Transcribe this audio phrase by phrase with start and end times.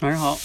[0.00, 0.38] 晚上好。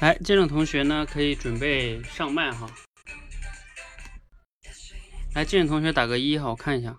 [0.00, 2.68] 来，这种同学呢，可以准备上麦哈。
[5.34, 6.96] 来，这种同学打个一哈，我看一下。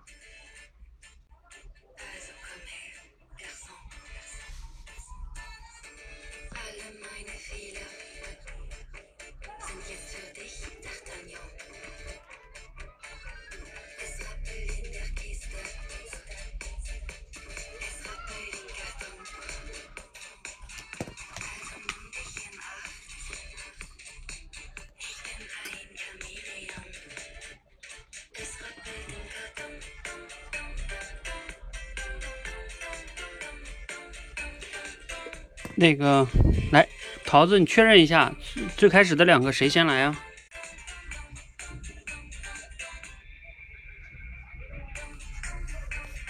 [35.80, 36.28] 那个，
[36.72, 36.86] 来，
[37.24, 38.30] 桃子，你确认一下，
[38.76, 40.14] 最开始的两个谁先来啊？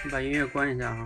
[0.05, 1.03] 你把音乐关一下哈。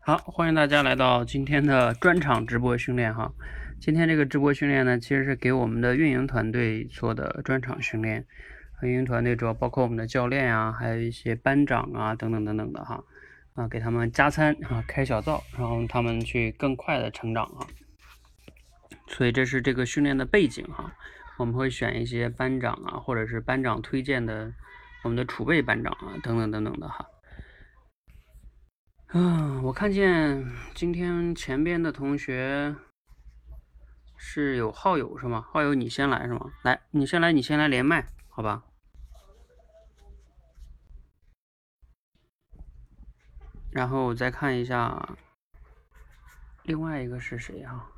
[0.00, 3.34] 好，欢迎大家来到今天的专场直播训练哈。
[3.78, 8.24] 今天这个直播训练呢，其实是给我们的运营团队做的专场训练。
[8.80, 13.04] 运营团队主要包括我们的教练啊，还有一些班长啊，等等等等的哈。
[13.54, 17.66] 啊，给他们加餐啊，开小灶，然后他们去更快的成长啊。
[19.06, 20.92] 所以这是这个训练的背景哈。
[21.36, 24.52] 我们会选一些班长啊，或者是班长推荐的
[25.02, 27.06] 我们的储备班长啊，等等等等的哈。
[29.12, 30.44] 嗯，我看见
[30.74, 32.74] 今天前边的同学
[34.16, 35.44] 是有好友是吗？
[35.52, 36.50] 好友你先来是吗？
[36.62, 38.64] 来，你先来，你先来连麦，好吧？
[43.74, 45.16] 然后我再看一下，
[46.62, 47.90] 另外一个是谁啊？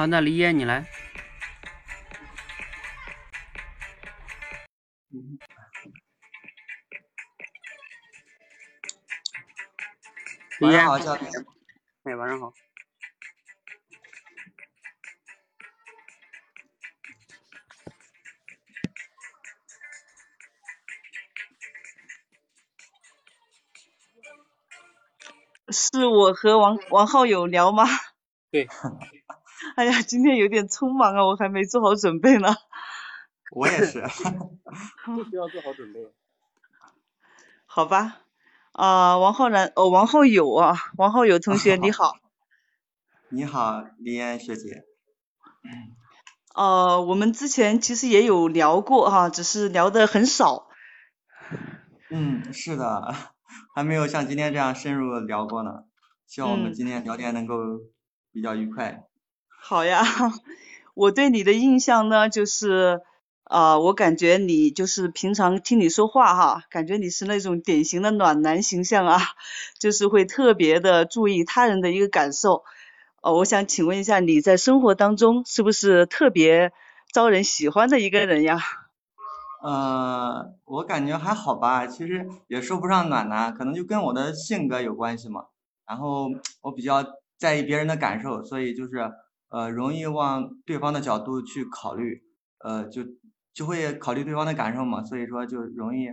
[0.00, 0.86] 好，那李岩你来。
[10.62, 11.30] 晚上好，教练。
[12.04, 12.50] 哎，晚上好。
[25.68, 27.84] 是我和王王浩有聊吗？
[28.50, 28.66] 对。
[29.76, 32.48] 哎呀，今天有点匆忙啊，我还没做好准备呢。
[33.52, 34.00] 我也是。
[35.06, 36.00] 不需要做好准备。
[37.66, 38.22] 好吧，
[38.72, 42.16] 啊，王浩然，哦，王浩友啊，王浩友同学你好。
[43.28, 44.84] 你好，李嫣学姐。
[46.54, 50.68] 呃，我们之前其实也有聊过哈，只是聊的很少。
[52.10, 53.14] 嗯，是的，
[53.74, 55.84] 还没有像今天这样深入聊过呢。
[56.26, 57.56] 希望我们今天聊天能够
[58.32, 59.04] 比较愉快。
[59.62, 60.02] 好呀，
[60.94, 63.00] 我对你的印象呢，就是
[63.44, 69.20] 啊，我感觉你就是平常听你说话哈，感觉你是那种典型的暖男形象啊，
[69.78, 72.64] 就是会特别的注意他人的一个感受。
[73.22, 76.72] 哦，我想请问一下，你在生活当中是不是特别
[77.12, 78.58] 招人喜欢的一个人呀？
[79.62, 85.44] 呃，我感觉还好吧，其实也说不上暖男，可能就跟我的性格有关系嘛。
[85.86, 86.30] 然后
[86.62, 87.04] 我比较
[87.36, 89.12] 在意别人的感受，所以就是。
[89.50, 92.22] 呃，容易往对方的角度去考虑，
[92.58, 93.02] 呃，就
[93.52, 96.06] 就会考虑对方的感受嘛，所以说就容易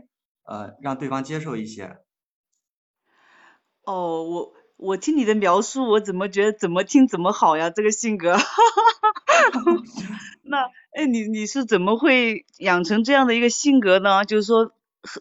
[0.43, 1.97] 呃让对方接受一些。
[3.85, 8.35] 哦，我我听你的描述，我怎么觉得怎么听怎么好呀，这个性格。
[10.43, 14.25] 那哎，你你是怎么会养成这样的一个性格呢？
[14.25, 14.71] 就是说，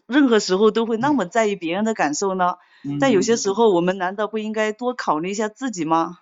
[0.07, 2.55] 任何时候都会那么在意别人的感受呢？
[2.99, 6.19] 但有些时候，我们难道不应该多考虑一下自己吗？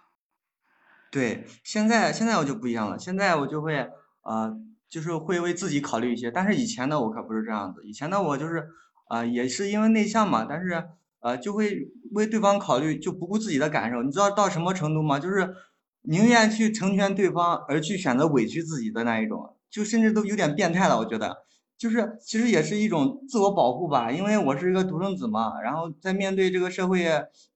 [1.16, 3.88] 对，现在现在我就不一样了，现在我就会
[4.24, 4.54] 呃，
[4.90, 8.68] 就是会为自己考虑一些，但是以前的我可不是这样子，以前的我就是
[9.10, 10.90] 呃，也是因为内向嘛，但是
[11.22, 15.18] 呃，就会为对方考虑，就不顾自己的感受，你知道到什么程度吗？
[15.18, 15.56] 就是
[16.02, 20.98] 宁愿去成全对方，而去选择委屈自己的那一种，就甚至都有点变态了。
[20.98, 21.46] 我觉得，
[21.78, 25.60] 就是其实也是一种自我保护吧，因为我是一个独生子嘛。
[25.62, 27.04] 然后在面对这个社会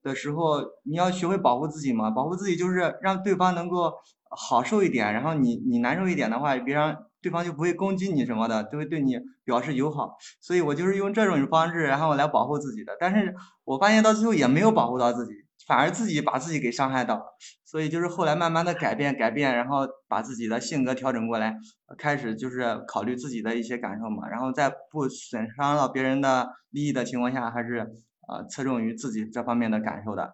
[0.02, 2.10] 的时候，你要学会保护自己嘛。
[2.10, 3.92] 保护自己就是让对方能够
[4.28, 10.16] 好受一点，然后你你难受一点的话，别让对方就不会攻击你什么的，就会对你表示友好。
[10.40, 12.92] 所以我就是用这种方式，然后来保护自己的。
[13.00, 13.34] 但是
[13.64, 15.32] 我发现到最后也没有保护到自己。
[15.70, 17.24] 反而自己把自己给伤害到，
[17.64, 21.54] 所以就是后来慢慢的改变改变，然后把自己的性格调整过来，
[21.96, 27.86] 开始就是考虑自己的一些感受嘛，然后在不损伤到别人的利益的情况下，还是
[28.26, 30.32] 呃侧重于自己这方面的感受的，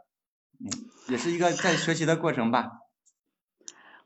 [0.59, 0.73] 嗯，
[1.09, 2.71] 也是一个在学习的过程吧。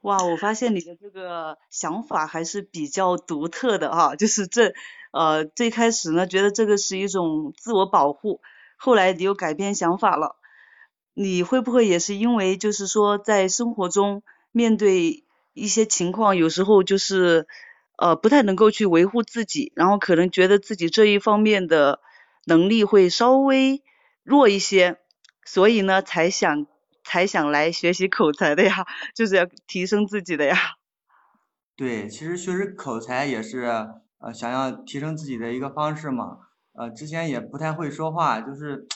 [0.01, 4.73] 哇，我发现你的这个想法还是比较独特的哈，就是这
[5.13, 8.41] 呃最开始呢觉得这个是一种自我保护，
[8.77, 10.40] 后来你又改变想法了。
[11.13, 14.23] 你会不会也是因为就是说在生活中
[14.53, 17.47] 面对一些情况，有时候就是
[17.99, 22.01] 呃不太能够去维护自己，然后可能觉得自己这一方面的
[22.47, 23.83] 能力会稍微
[24.23, 24.99] 弱一些，
[25.45, 26.67] 所以呢才想
[27.05, 30.57] 才想来学习口才的呀，就是要提升自己的呀。
[31.77, 33.65] 对，其实学习口才也是
[34.19, 36.39] 呃想要提升自己的一个方式嘛，
[36.73, 38.87] 呃之前也不太会说话，就是。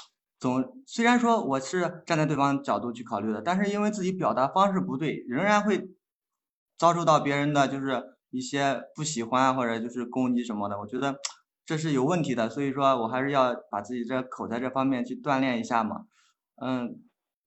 [0.44, 5.88] 总虽然说我是站在对方角度去考虑的，但是因为自己表达方式不对，仍然会
[6.76, 10.78] 遭受到别人的就是一些不喜欢或者就是攻击什么的。
[10.78, 11.16] 我觉得
[11.64, 16.02] 这是有问题的，所以说我还是要把自己这口才这方面去锻炼一下嘛。
[16.56, 16.94] 嗯，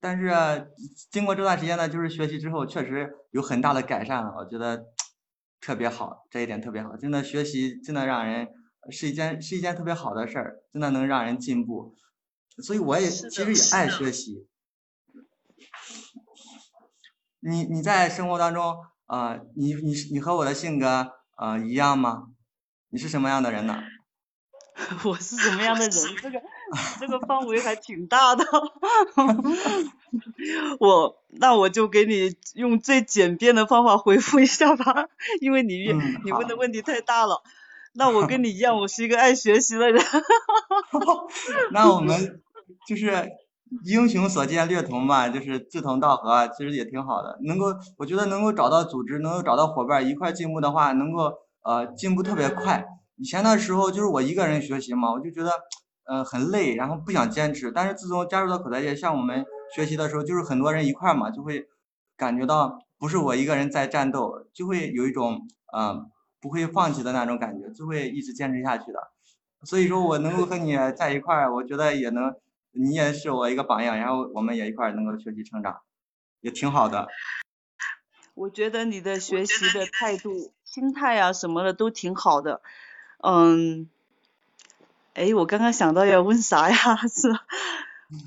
[0.02, 0.34] 但是
[1.12, 4.88] 经过这段时间呢，就是学习之后确实有很大的改善了，我觉得
[5.62, 8.48] 特别好，这一点特别好，真的学习真的让人
[8.90, 11.94] 是一件是一件特别好的事儿，真的能让人进步。
[12.64, 14.48] 所以我也其实也爱学习。
[17.40, 22.28] 你你在生活当中啊，你你你和我的性格啊一样吗？
[22.90, 23.84] 你是什么样的人呢？
[25.06, 25.92] 我是什么样的人？
[26.22, 26.42] 这个
[27.00, 28.46] 这个范围还挺大的。
[30.80, 35.08] 我那我就给你用最简便的方法回复一下吧，
[35.42, 35.92] 因为你
[36.24, 37.44] 你问的问题太大了。
[37.94, 40.04] 那我跟你一样，我是一个爱学习的人。
[41.72, 42.42] 那我们。
[42.88, 43.30] 就是
[43.84, 47.38] 英雄所见略同吧，就是志同道合，其实也挺好的。
[47.44, 51.34] 能够，我觉得能够找到组织，能够找到伙伴一块进步的话，能够
[51.64, 52.86] 呃进步特别快。
[53.18, 55.52] 以前的时候就是我一个人学习嘛，我就觉得
[56.06, 57.72] 呃很累，然后不想坚持。
[57.72, 59.46] 但是自从加入到口才界，像我们
[59.76, 61.66] 学习的时候，就是很多人一块嘛，就会
[62.16, 65.42] 感觉到不是我一个人在战斗，就会有一种
[65.74, 66.06] 呃
[66.40, 69.00] 不会放弃的那种感觉，就会一直坚持下去的。
[69.64, 72.34] 所以说我能够和你在一块儿，我觉得也能。
[72.80, 75.82] 你也是我一个榜样，然后我们也一块儿能够学习成长，
[76.42, 77.08] 也挺好的。
[78.34, 82.62] 我觉得你的学习的态度、心态啊什么的都挺好的。
[83.24, 83.90] 嗯，
[85.16, 86.76] 哎，我刚刚想到要问啥呀？
[87.08, 87.34] 是，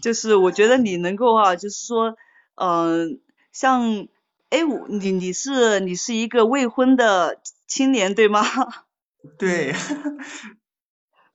[0.02, 2.16] 就是我觉得你能够啊，就是说，
[2.56, 3.20] 嗯，
[3.52, 4.08] 像，
[4.50, 8.42] 哎，我你你是你是一个未婚的青年对吗？
[9.38, 9.72] 对。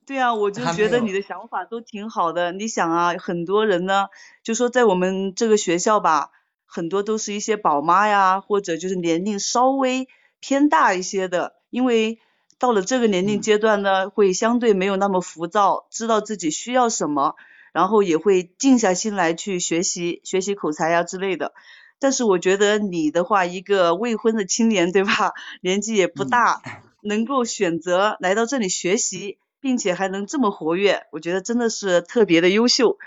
[0.06, 2.52] 对啊，我就觉得你的想法都挺好的。
[2.52, 4.06] 你想啊，很多人呢，
[4.44, 6.30] 就说在我们这个学校吧，
[6.64, 10.06] 很多都是一些宝妈呀，或者就是年龄稍微
[10.38, 12.20] 偏大一些的，因为
[12.58, 17.34] 到了这个年龄阶段呢，会相对没有那么浮躁，知道自己需要什么，
[17.72, 21.52] 然后也会静下心来去学习学习口才呀之类的。
[21.98, 25.32] 但是我觉得你的话，一个未婚的青年，对吧？
[25.62, 26.62] 年纪也不大，
[27.02, 29.38] 能够选择来到这里学习。
[29.66, 32.98] 并且还能这么活跃，我觉得真的是特别的优秀。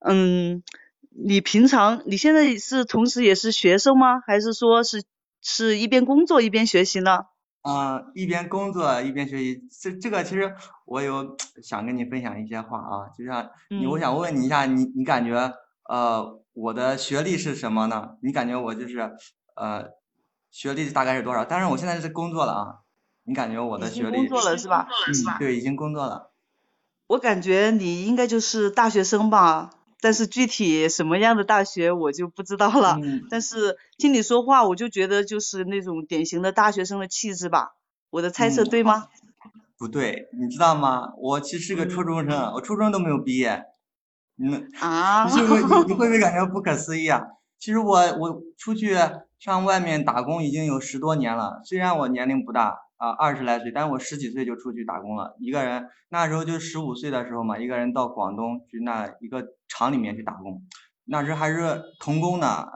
[0.00, 0.62] 嗯，
[1.10, 4.20] 你平常你现在是同时也是学生吗？
[4.26, 5.04] 还是说是
[5.42, 7.26] 是一边工作一边学习呢？
[7.60, 9.60] 啊，一边工作一边学习。
[9.82, 10.54] 这这个其实
[10.86, 15.52] 我有想跟你分享一些话啊，就像你，我想问你一下，你你感觉
[15.86, 18.16] 呃我的学历是什么呢？
[18.22, 18.98] 你感觉我就是
[19.54, 19.90] 呃
[20.50, 21.44] 学历大概是多少？
[21.44, 22.66] 但是我现在是工作了啊。
[23.30, 24.16] 你感觉我的学历？
[24.16, 24.88] 工作了是吧？
[25.06, 26.32] 嗯，对，已经工作了。
[27.06, 29.70] 我感觉你应该就是大学生吧，
[30.00, 32.98] 但是具体什么样的大学我就不知道了。
[33.00, 33.28] 嗯。
[33.30, 37.76] 但是听你说话，我就觉得就是那种典型的大学生的气质吧。
[38.10, 39.06] 我的猜测对吗？
[39.78, 41.12] 不对，你知道吗？
[41.16, 43.62] 我其实是个初中生，我初中都没有毕业。
[44.42, 44.68] 嗯。
[44.82, 45.24] 啊。
[45.24, 47.22] 你会你你会不会感觉不可思议啊？
[47.60, 48.96] 其实我我出去
[49.38, 52.76] 上外面打工已经有十多年了，虽然我年龄不大。
[53.00, 60.62] 啊，二十来岁，但是我十几岁就出去打工了，一个人那时候就十五岁的时候嘛，一个人到广东去那一个厂里面去打工，
[61.06, 62.66] 那时还是童工呢，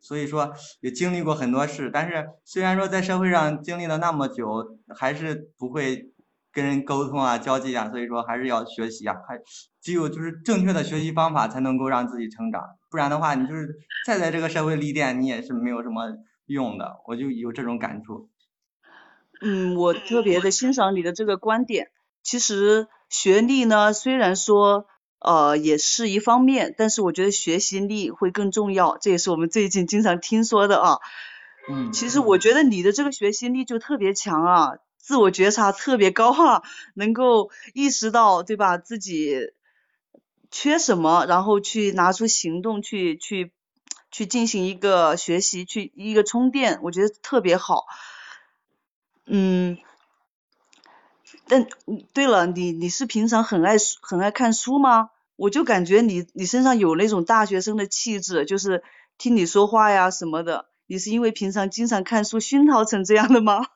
[0.00, 1.88] 所以说也经历过很多事。
[1.92, 6.10] 但是虽然说在社会上经历了那么久，还是不会
[6.52, 9.38] 跟人沟通啊、交际啊，所以说还是要学习啊，还
[9.80, 13.68] 只有就是正确的学习方法才能够让自己成长，不然的话，你就是
[14.04, 16.12] 再在这个社会历练，你也是没有什么
[16.46, 16.96] 用的。
[17.06, 18.28] 我就有这种感触。
[19.44, 21.90] 嗯，我特别的欣赏你的这个观点。
[22.22, 24.86] 其实学历呢，虽然说
[25.20, 30.98] 呃也是一方面，但是我觉得学习力会更重要，这也是我们最近经常听说的啊。
[31.68, 31.92] 嗯。
[31.92, 36.62] 其实我觉得你的这个学习力就特别强啊，自我觉察特别高哈，
[36.94, 39.36] 能够意识到对吧自己
[40.50, 43.52] 缺什么，然后去拿出行动去去
[44.10, 47.84] 去进行一个学习，去一个充电，我觉得特别好。
[49.26, 49.78] 嗯。
[51.48, 51.66] 但
[52.12, 55.10] 对了，你你是平常很爱很爱看书吗？
[55.36, 58.82] 我就感觉你你身上有那种大学生的气质，就是
[59.18, 60.66] 听你说话呀什么的。
[60.86, 63.66] 你是因为平常经常看书熏陶成这样的吗？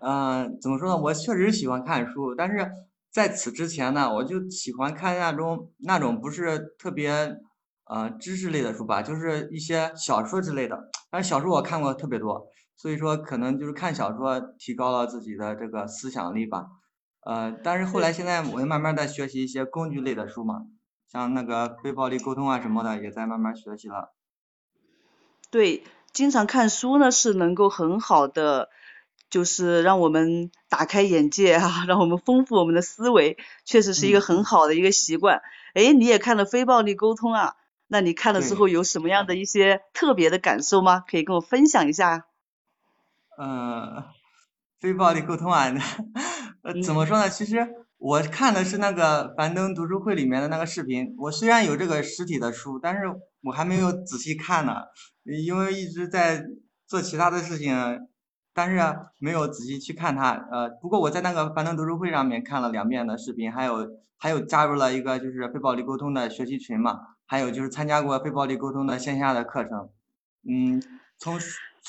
[0.00, 0.96] 嗯， 怎么说呢？
[0.96, 2.70] 我确实喜欢看书，但是
[3.10, 7.10] 在此之前呢，我就喜欢看那种那种不是特别
[7.84, 10.78] 呃知识类的书吧，就是一些小说之类的。
[11.10, 12.46] 但是小说我看过特别多。
[12.80, 16.64] 所以说，可能就是看小说提高了自己的这个思想力吧，
[17.26, 20.62] 呃，但是后来现在我也慢慢在学习一些工具类的书嘛，
[21.12, 24.14] 像那个非暴力沟通啊什么的，也在慢慢学习了。
[25.50, 25.84] 对，
[26.14, 28.70] 经常看书呢是能够很好的，
[29.28, 35.42] 就是让我们打开眼界啊， 让我们丰富我们的思维，确实是一个很好的一个习惯。
[35.74, 37.56] 哎，你也看了非暴力沟通啊？
[37.88, 41.00] 那你看了之后有什么样的一些特别的感受吗？
[41.06, 42.24] 可以跟我分享一下。
[43.42, 44.04] 嗯，
[44.80, 45.64] 非暴力沟通啊，
[46.62, 47.26] 呃，怎么说呢？
[47.30, 47.66] 其实
[47.96, 51.14] 我看的是那个樊登读书会里面的那个视频。
[51.16, 53.04] 我虽然有这个实体的书，但是
[53.44, 54.74] 我还没有仔细看呢，
[55.24, 56.44] 因为一直在
[56.86, 57.74] 做其他的事情，
[58.52, 58.78] 但是
[59.16, 60.32] 没有仔细去看它。
[60.52, 69.88] 呃，不过我在那个樊登读书会上面看了两遍的视频，还有还有加入了一个就是非暴力沟通的学习群嘛，还有就是参加过非暴力沟通的线下的课程。
[70.46, 70.82] 嗯，
[71.16, 71.38] 从。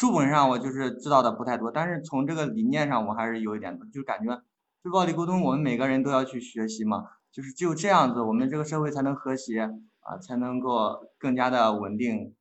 [0.01, 4.36] 书本上我就是知道的不太多，但是从这个理念上我还是有一点的，就感觉
[4.81, 12.34] 非暴力沟通，我们每个人都要去学习嘛，就是只有这样子，我们这个社会才能和谐啊，才能够更加的稳定。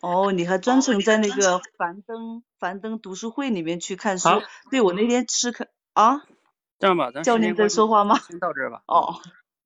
[0.00, 4.30] 哦，你还专程在那个樊登樊登读书会里面去看书？
[4.70, 6.22] 对，我那天吃看啊。
[6.78, 8.16] 这样吧，咱教练在说话吗？
[8.20, 8.82] 先到这儿吧。
[8.86, 9.16] 哦。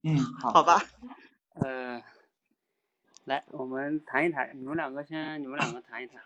[0.02, 0.50] 嗯，好。
[0.50, 0.82] 好吧。
[1.54, 2.02] 呃，
[3.24, 6.20] 来，我们谈一谈，你们两个先，你们两个谈一谈。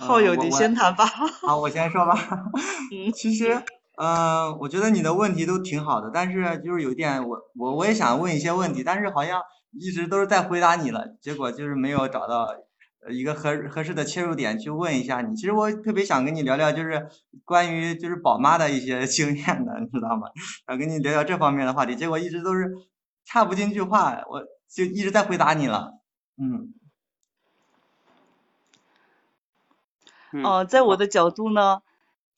[0.00, 1.04] 好友，你先谈吧。
[1.04, 2.14] 好，我先说吧。
[2.90, 3.62] 嗯，其实，
[3.98, 9.40] 嗯，我觉得你的问题都挺好的，但是就是有一点，我我我也想问一些问题，但是好像
[9.72, 12.48] 一直都是在回答你了，结果就是没有找到
[13.10, 15.36] 一个合合适的切入点去问一下你。
[15.36, 17.06] 其实我特别想跟你聊聊，就是
[17.44, 20.28] 关于就是宝妈的一些 经验的，你知道吗？
[20.66, 22.66] 想跟你聊聊这方面的话题，结果一直都是
[23.26, 24.42] 插不进去话，我
[24.74, 25.92] 就一直在回答你了。
[26.40, 26.72] 嗯。
[30.44, 31.82] 哦，在我的角度呢，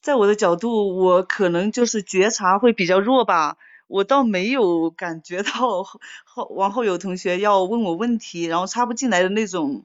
[0.01, 3.57] 在我的角度，我可能就是觉察会比较弱吧，
[3.87, 5.85] 我倒没有感觉到
[6.25, 9.85] 后往后有同学要问我问题，然后插不进来的那种，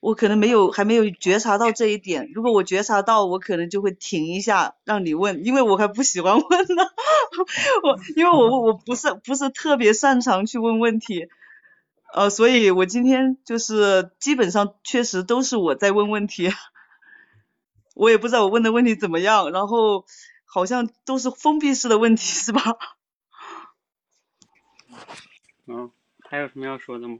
[0.00, 2.30] 我可能没有还没有觉察到这一点。
[2.34, 6.42] 如果我觉察到，我可能就会停一下让你问，因为我还不喜欢问
[6.76, 6.82] 呢，
[7.82, 11.28] 我因为我我不是不是特别擅长去问问题，
[12.14, 16.50] 呃，所以我今天就是基本上确实都是我在问问题。
[17.96, 20.04] 我也不知道我问的问题怎么样，然后
[20.44, 22.60] 好像都是封闭式的问题，是吧？
[25.66, 25.90] 嗯，
[26.28, 27.18] 还有什么要说的吗？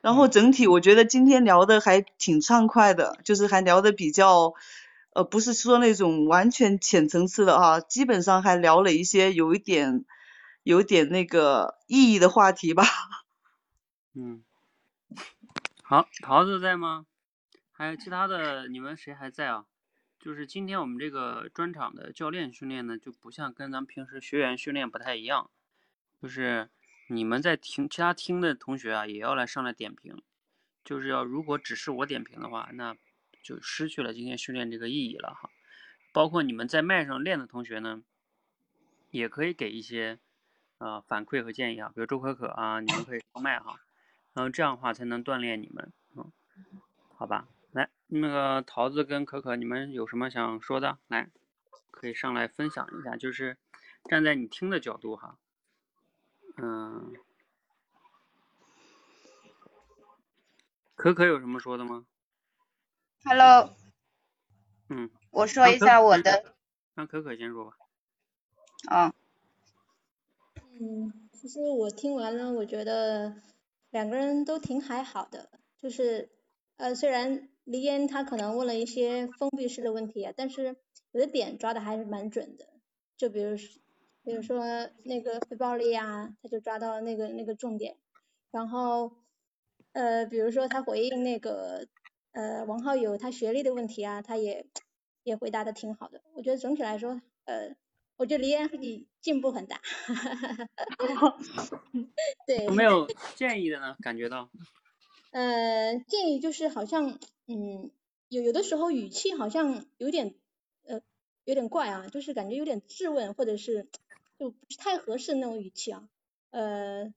[0.00, 4.54] 然后整体我觉得今天聊的还挺畅快的，就是还聊的比较，
[5.12, 10.06] 呃，不是说那种完全浅层次的啊，基本上还聊了一些有一点，
[10.62, 12.84] 有点那个意义的话题吧。
[14.16, 14.42] 嗯，
[15.82, 17.04] 好，桃子在吗？
[17.82, 19.66] 还有其他的，你们谁还在啊？
[20.20, 25.50] 就是今天我们这个专场的教练训练呢，就不像跟咱们平时学员训练不太一样，
[26.22, 26.70] 就是
[27.08, 30.22] 你们在听其他听的同学啊，也要来上来点评，
[30.84, 32.96] 就是要如果只是我点评的话，那
[33.42, 35.50] 就失去了今天训练这个意义了哈。
[36.12, 38.04] 包括你们在麦上练的同学呢，
[39.10, 40.20] 也可以给一些
[40.78, 43.80] 呃反馈和建议啊，比如周可可啊，你们可以上麦哈，
[44.34, 46.30] 然后这样的话才能锻炼你们，嗯，
[47.16, 47.48] 好吧。
[48.12, 50.98] 来，那个桃子跟可可，你们有什么想说的？
[51.08, 51.30] 来，
[51.90, 53.56] 可以上来分享一下，就是
[54.04, 55.38] 站在你听的角度哈，
[56.56, 57.14] 嗯，
[60.94, 62.04] 可可有什么说的吗
[63.24, 63.74] ？Hello，
[64.88, 66.54] 嗯，我说一下我的，
[66.94, 67.76] 让可可先说吧。
[68.88, 69.14] 啊，
[70.80, 73.40] 嗯，其实我听完了，我觉得
[73.90, 76.28] 两个人都挺还好的，就是
[76.76, 80.76] 呃，虽然黎烟他可能问了一些封闭式的问题啊，但是
[81.12, 82.68] 有的点抓的还是蛮准的，
[83.16, 83.80] 就比如说
[84.24, 84.64] 比如说
[85.04, 87.96] 那个非暴力啊，他就抓到那个那个重点，
[88.50, 89.12] 然后
[89.92, 91.86] 呃，比如说他回应那个
[92.32, 94.66] 呃王浩友他学历的问题啊，他也
[95.22, 97.74] 也回答的挺好的，我觉得总体来说呃。
[98.18, 99.80] 我觉得黎嫣你进步很大，
[102.46, 102.66] 对。
[102.66, 103.04] 有没有
[103.34, 103.96] 建议的呢？
[104.00, 104.48] 感觉到？
[105.32, 107.90] 呃，建议就是好像，嗯，
[108.28, 110.34] 有有的时候语气好像有点，
[110.84, 111.00] 呃，
[111.44, 113.88] 有点怪啊，就是感觉有点质问，或者是
[114.38, 116.06] 就不是太合适那种语气啊。
[116.50, 117.14] 呃，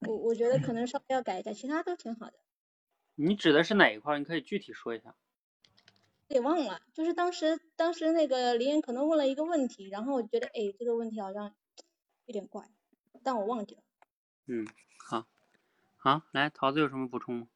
[0.00, 2.34] 我我觉得可能稍微要改一下，其他都挺好的。
[3.14, 4.18] 你指的是哪一块？
[4.18, 5.14] 你可以具体说一下。
[6.28, 11.54] 给忘了，就是当时当时那个林岩可能问了一个问题，然后我觉得哎这个问题好像
[12.26, 12.68] 有点怪，
[13.22, 13.82] 但我忘记了。
[14.46, 14.66] 嗯，
[14.98, 15.26] 好，
[15.96, 17.48] 好，来桃子有什么补充吗？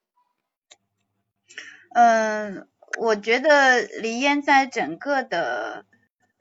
[1.94, 5.84] 嗯，我觉得黎嫣在整个的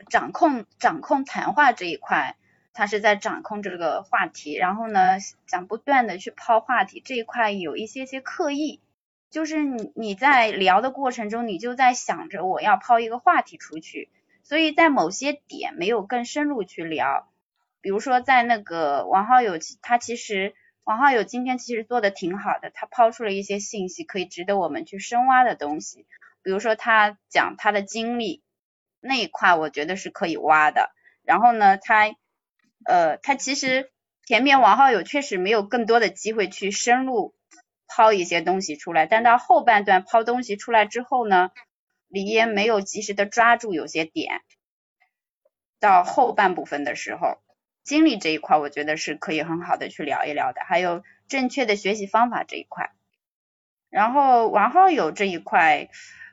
[0.09, 2.35] 掌控掌控谈话这一块，
[2.73, 8.81] 她是在掌控这个话题，然后呢想不断的去抛话题这一块有一些些刻意。
[9.29, 14.09] 就是你你在聊的过程中，你就在想着我要抛一个话题出去，
[14.41, 17.27] 所以在某些点没有更深入去聊。
[17.81, 20.55] 比如说在那个王浩友，他其实
[20.87, 26.07] 王浩友今天其实做的挺好的，他抛出了一些信息，可以值得我们去深挖的东西。
[26.43, 28.41] 比如说他讲他的经历
[29.01, 30.89] 那一块，我觉得是可以挖的。
[31.23, 32.15] 然后呢，他
[32.85, 33.91] 呃他其实
[34.25, 37.35] 前面王浩友确实没有更多的机会去深入。
[37.89, 41.51] 抛一些东西出来，但到后半段抛东西出来之后呢，
[42.09, 44.41] 李嫣没有及时的抓住有些点，
[45.79, 47.37] 到后半部分的时候，
[47.87, 52.91] 经历这一块我觉得是可以很好的去聊一聊的，还有正确的学习方法这一块。
[53.89, 55.89] 然后王浩友这一块，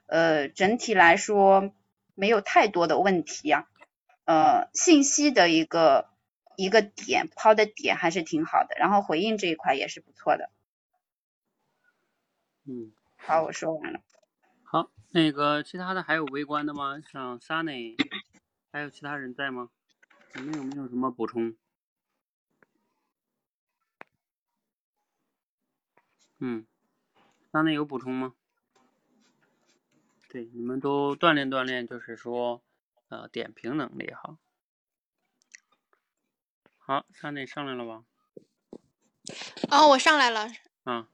[0.06, 1.72] 呃，整体来说
[2.16, 3.68] 没有太多的问题啊，
[4.24, 6.10] 呃，信息的一个
[6.56, 10.50] 一个点抛的点还是挺好的，然后回应这一块也是不错的。
[12.66, 14.00] 嗯，好，我说完了。
[14.64, 17.00] 好，那个其他的还有围观的吗？
[17.12, 17.94] 像 Sunny，
[18.72, 19.68] 还有其他人在吗？
[20.34, 21.54] 你们有没有什么补充？
[26.38, 26.66] 嗯
[27.52, 28.34] ，Sunny 有补充吗？
[30.28, 32.62] 对，你们都锻炼锻炼，就是说，
[33.08, 34.38] 呃，点评能力哈。
[36.78, 38.04] 好，Sunny 上来了吧？
[39.70, 40.48] 哦，我上来了。
[40.84, 41.06] 嗯。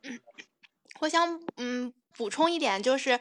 [1.01, 3.21] 我想嗯补充一点，就是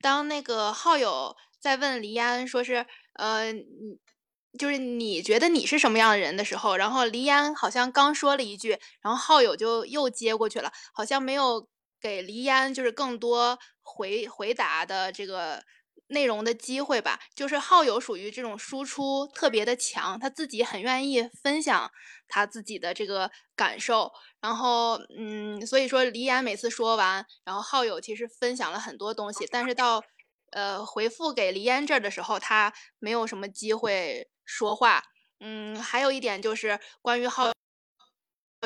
[0.00, 3.98] 当那个浩友在问黎安说是呃你
[4.58, 11.68] 就是你觉得你是什么样的人的时候，然后黎烟好像刚说了一句，然后浩友就又接过去了，好像没有
[12.00, 15.62] 给黎烟就是更多回回答的这个
[16.08, 17.20] 内容的机会吧。
[17.34, 21.90] 就是浩友属于这种输出特别的强，他自己很愿意分享
[22.26, 24.10] 他自己的这个感受。
[24.40, 30.02] 然后，嗯，所以说黎烟每次说完，然后浩友其实分享了很多东西，但是到
[30.50, 35.02] 呃回复给黎烟这儿的时候，他没有什么机会说话。
[35.38, 37.50] 嗯，还有一点就是关于浩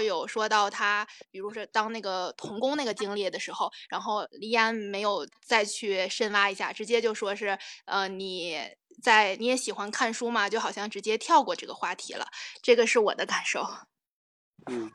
[0.02, 8.58] 友说到他，比如说当那个童工那个经历的时候，然后黎安没有再去深挖一下，直接就说是呃你
[9.02, 12.26] 在你也喜欢看书嘛，就好像直接跳过这个话题了。
[12.62, 13.64] 这个是我的感受。
[14.66, 14.90] 嗯。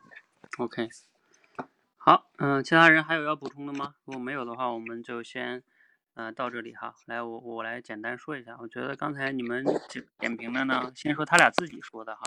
[0.58, 0.88] OK，
[1.96, 3.94] 好，嗯，其他人还有要补充的吗？
[4.04, 5.62] 如果没有的话，我们就先，
[6.14, 6.94] 嗯、到这里哈。
[7.06, 8.56] 来，我我来简单说一下。
[8.60, 9.64] 我觉得刚才你们
[10.18, 12.22] 点评的呢，先说他俩自己说的哈。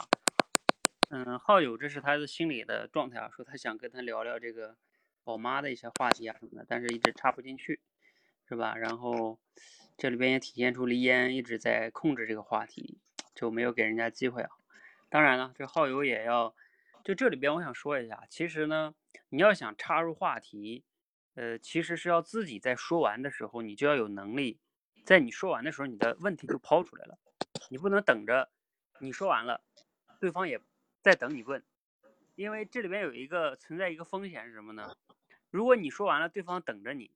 [1.10, 4.76] 嗯，浩友这是他的心理的状态啊，说他想跟他聊聊这个
[5.24, 7.80] 宝妈的一些话题啊什么的，但是一直插不进去，
[8.48, 8.76] 是吧？
[8.76, 9.39] 然后
[9.98, 13.00] 这里边也体现出黎嫣一直在控制这个话题，
[13.36, 14.50] 就没有给人家机会啊。
[15.10, 16.56] 当然了，这浩友也要。
[17.04, 18.96] 就这里边，我想说一下，其实呢，
[19.28, 20.86] 你要想插入话题，
[21.36, 24.60] 呃，其实是要自己在说完的时候，你就要有能力，
[25.04, 27.17] 在你说完的时候，你的问题就抛出来了，
[27.69, 28.50] 你不能等着
[29.00, 29.62] 你说完了，
[30.19, 30.62] 对方也
[31.02, 31.63] 在等你问，
[32.36, 34.96] 因为这里边有一个存在一个风险是什么呢？
[35.50, 37.12] 如果你说完了，对方等着你，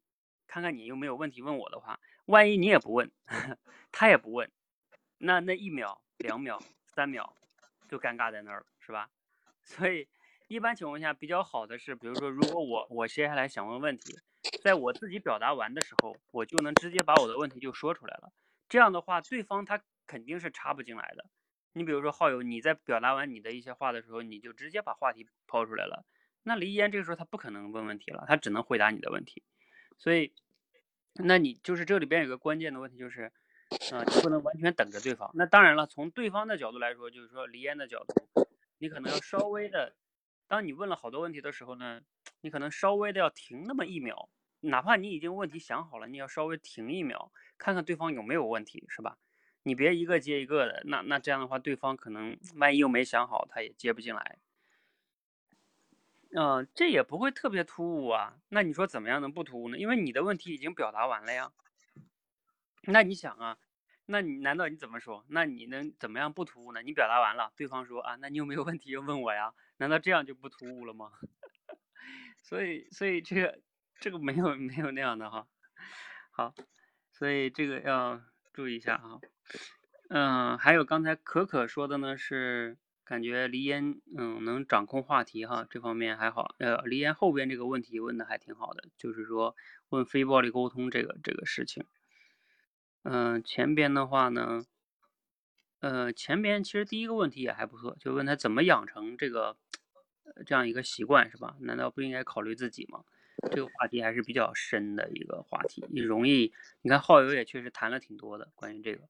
[0.47, 3.11] 看看你有没有问题问我的话，万一你也不问，
[3.91, 4.51] 他也不问，
[5.19, 7.35] 那那一秒、两秒、三秒
[7.87, 9.09] 就尴尬在那儿了，是吧？
[9.63, 10.07] 所以，
[10.47, 14.17] 一般情况下比较好的是，比如说，如果我我接下来想问问题，
[14.63, 18.31] 在我自己表达完的时候，我就能直接把我的问题就说出来了。
[18.69, 21.25] 这样的话，对方他肯定是插不进来的。
[21.73, 26.05] 你比如说浩友，你在表达完你的一些话的时候，你就直接把话题抛出来了。
[26.43, 29.43] 那黎烟这个时候他不可能问问题了，他只能回答你的问题。
[29.97, 30.33] 所以，
[31.13, 33.31] 那你就是这里边有个关键的问题，就是
[33.91, 35.29] 啊，你不能完全等着对方。
[35.33, 39.93] 那当然了，从对方的角度来说，就是说黎烟的角度，你可能要稍微的，
[40.47, 42.01] 当你问了好多问题的时候呢，
[42.41, 44.29] 你可能稍微的要停那么一秒，
[44.61, 49.17] 哪怕你已经问题想好了，你要稍微停一秒，看看对方有没有问题，是吧？
[49.63, 54.37] 你别一个接一个的，那那这样的话，对方可能万一又没想好，他也接不进来。
[56.31, 58.37] 嗯，这也不会特别突兀啊。
[58.49, 59.77] 那你说怎么样能不突兀呢？
[59.77, 61.51] 因为你的问题已经表达完了呀。
[62.83, 63.57] 那你想啊，
[64.09, 65.25] 那你难道你怎么说？
[65.29, 66.81] 那你能怎么样不突兀呢？
[66.81, 69.53] 你表达完了，对方说啊，那你有没有问题要问我呀？
[69.77, 71.11] 难道这样就不突兀了吗？
[72.41, 73.59] 所以，所以这个
[73.99, 75.47] 这个没有没有那样的哈。
[76.31, 76.53] 好，
[77.11, 78.21] 所以这个要
[78.53, 79.19] 注意一下啊。
[80.09, 86.55] 嗯，还有刚才可可说的呢，是感觉黎烟嗯能掌控话题哈，这方面还好。
[86.59, 89.55] 呃，黎烟后边这个问题问的还挺好的，就是说
[89.89, 91.85] 问非暴力沟通这个这个事情。
[93.09, 94.65] 嗯，前边的话呢，
[95.79, 99.55] 呃，前边其实第一个问题也还不错，就问他怎么养成这个
[100.45, 101.55] 这样一个习惯是吧？
[101.61, 103.05] 难道不应该考虑自己吗？
[103.49, 106.51] 这个话题还是比较深的一个话题，也容易。
[106.81, 109.07] 你看浩友也确实谈了挺多的关于这个。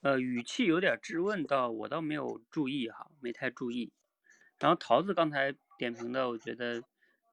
[0.00, 3.92] 呃，语气有点质问，倒我倒没有注意哈，没太注意。
[4.58, 6.82] 然后桃子刚才点评的，我觉得，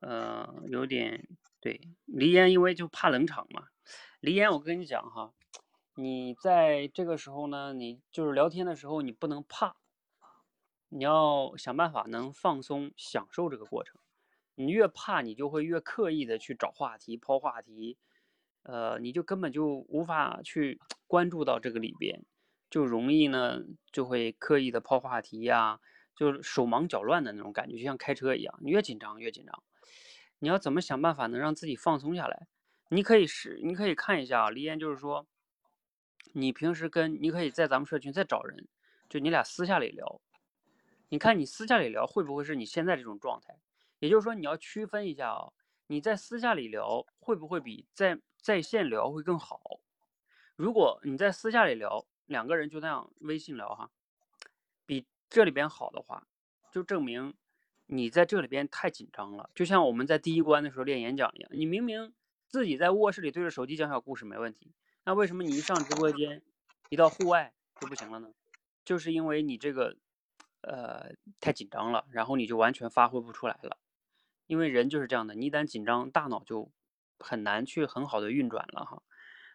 [0.06, 1.28] 呃，有点
[1.60, 1.82] 对。
[2.06, 3.70] 梨烟因为就怕冷场嘛，
[4.20, 5.34] 梨烟我跟你讲哈，
[5.96, 9.78] 你在这个时候呢，你就是聊天的时候，你不能怕，
[10.89, 14.00] 你要想办法能放松，享受这个过程。
[14.54, 17.98] 你越怕，你就会越刻意的去找话题、抛话题，
[18.62, 22.24] 呃，你就根本就无法去 关注到这个里边。
[22.70, 25.80] 就容易呢，就会刻意的抛话题呀，
[26.15, 29.63] 就是手忙脚乱的那种感觉，就像开车一样，你越紧张越紧张。
[30.46, 32.46] 你要怎么想办法能让自己放松下来？
[32.90, 35.26] 你可以是，你可以看一下啊，李岩就是说，
[36.34, 38.68] 你平时跟你可以在咱们社群再找人，
[39.10, 40.22] 就你俩私下里聊，
[41.10, 43.58] 你看你私下里聊会不会是你现在这种状态？
[43.98, 45.52] 也就是说你要区分一下啊，
[45.88, 49.80] 你在私下里聊会不会比在在线聊会更好？
[50.56, 52.06] 如果你在私下里聊。
[52.28, 53.92] 两个人就那样微信聊哈，
[54.84, 56.26] 比这里边好的话，
[56.72, 57.36] 就证明
[57.88, 59.50] 你在这里边太紧张了。
[59.54, 62.13] 就像我们在第一关的时候练演讲一样，你明明
[62.48, 66.41] 自己在卧室里对着手机讲小故事没问题，那为什么你一上直播间，
[66.89, 68.30] 一到户外就不行了呢？
[68.84, 69.98] 就是因为你这个
[70.62, 73.78] 呃太紧张了，然后你就完全发挥不出来了。
[74.48, 76.71] 因为人就是这样的，你一旦紧张，大脑就
[77.17, 79.02] 很难去很好的运转了哈。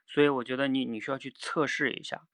[0.05, 2.27] 所以我觉得你你需要去测试一下。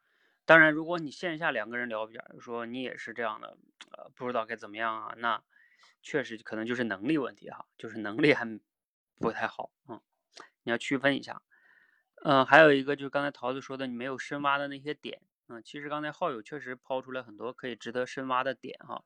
[0.47, 3.59] 当然，如果你线下两个人聊，比如说你也是这样的，
[3.93, 5.43] 呃，不知道该怎么样啊，那
[6.07, 8.61] 确实可能就是能力问题哈，就是能力还
[9.19, 10.01] 不太好，嗯，
[10.63, 11.43] 你要区分一下。
[12.23, 19.03] 嗯，还有一个就是刚才桃子说的，你没有深挖的那些点，嗯，其实刚才浩友确实抛出来很多可以值得深挖的点哈，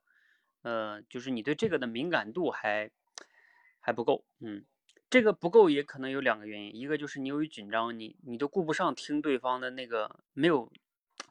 [0.61, 2.91] 呃，就是你对这个的敏感度还
[3.81, 4.67] 还不够，嗯，
[5.09, 10.71] 这个不够也可能有两个原因，一个就是你由于紧张，你你都顾不上听对方的那个没有。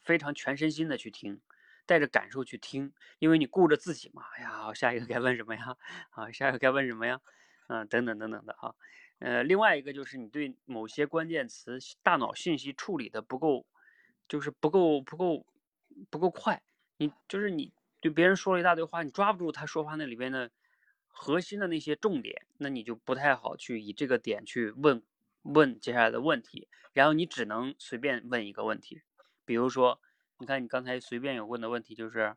[0.03, 1.39] 非常全身心的去听，
[1.89, 4.21] 带着感受去听，因为你顾着自己嘛。
[4.35, 5.75] 哎呀，下一个该问什么呀？
[6.11, 7.19] 啊，下一个该问什么呀？
[7.65, 8.75] 嗯，等等等等的哈。
[9.17, 13.65] 呃，另外一个就是你对某些关键词大脑信息处理的不够，
[14.27, 15.47] 就是不够不够
[16.11, 16.61] 不够快。
[16.97, 20.51] 你就是你对别人说了一大堆话，你抓不住他说话那里边的
[21.07, 25.01] 核心的那些重点，那你就不太好去以这个点去问
[25.41, 29.01] 问接下来的问题，然后你只能随便问一个问题。
[29.43, 29.99] 比如说，
[30.39, 32.33] 你看你刚才随便有问的问题，就是，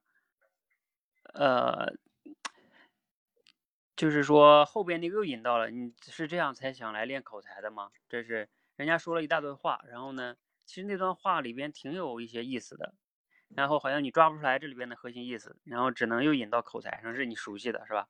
[1.34, 1.86] 呃，
[3.94, 7.90] 就是说后边那个又引到了，你是这样才想来练口才的吗？
[8.08, 10.36] 这是人家说了一大段话，然后呢，
[10.66, 12.94] 其实那段话里边挺有一些意思的，
[13.48, 18.08] 然后好像你抓不出来这里边的核心意思，然后只能又引到口才上，是你熟悉的是吧？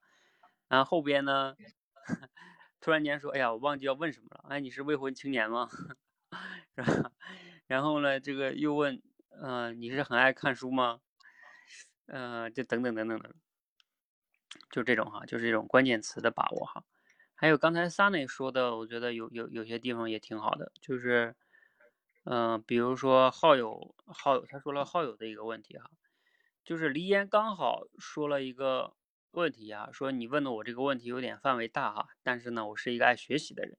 [0.69, 1.55] 然后后边呢，
[2.81, 5.69] 突然间说，哎呀，我忘记要问什么了，哎，你是未婚青年吗？
[6.77, 7.13] 是吧？
[7.67, 9.03] 然后呢，这个又问，
[9.41, 11.01] 嗯，你是很爱看书吗？
[12.07, 13.35] 嗯，就等等等等的，
[14.71, 16.85] 就这种哈，就是这种关键词的把握哈。
[17.35, 21.35] 还有刚才三妹说的，我觉得有有有些地方也挺好的，就是，
[22.25, 25.91] 嗯，比如说好友好友，他说了好友的一个问题哈，
[26.65, 28.95] 就是黎岩刚好说了一个
[29.33, 33.79] 问题啊，说你问的我这个问题有点范围大哈，但是呢，我是一个爱学习的人。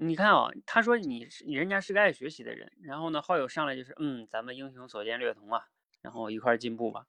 [0.00, 5.66] 你看啊、他说你是人家是个爱学习的人，然后呢，好友上来就是嗯，咱们英雄所见略同啊，
[6.00, 7.08] 然后一块进步吧。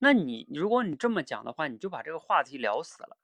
[0.00, 3.18] 那你如果你这么讲的话，你就把这个话题聊死了。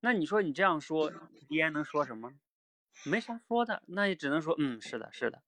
[0.00, 1.08] 那你说你这样说，
[1.48, 2.32] 敌人能说什么？
[3.04, 5.44] 没啥说的，那也只能说嗯，是的，是的，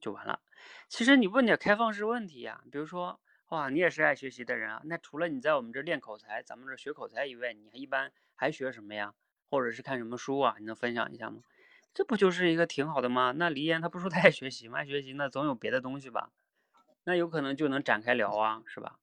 [0.00, 0.40] 就完了。
[0.88, 9.14] 其实你问点开放式问题呀、比如说哇，你也是爱学习的人啊，那除了你在我们这练口才，咱们这学口才以外，你还一般还学什么呀？
[9.50, 10.54] 或者是看什么书啊？
[10.60, 11.40] 你能分享一下吗？
[11.94, 13.32] 这不就是一个挺好的吗？
[13.36, 14.78] 那黎岩他不说他爱学习吗？
[14.78, 16.32] 爱学习那总有别的东西吧？
[17.04, 18.98] 那有可能就能展开聊啊，是吧？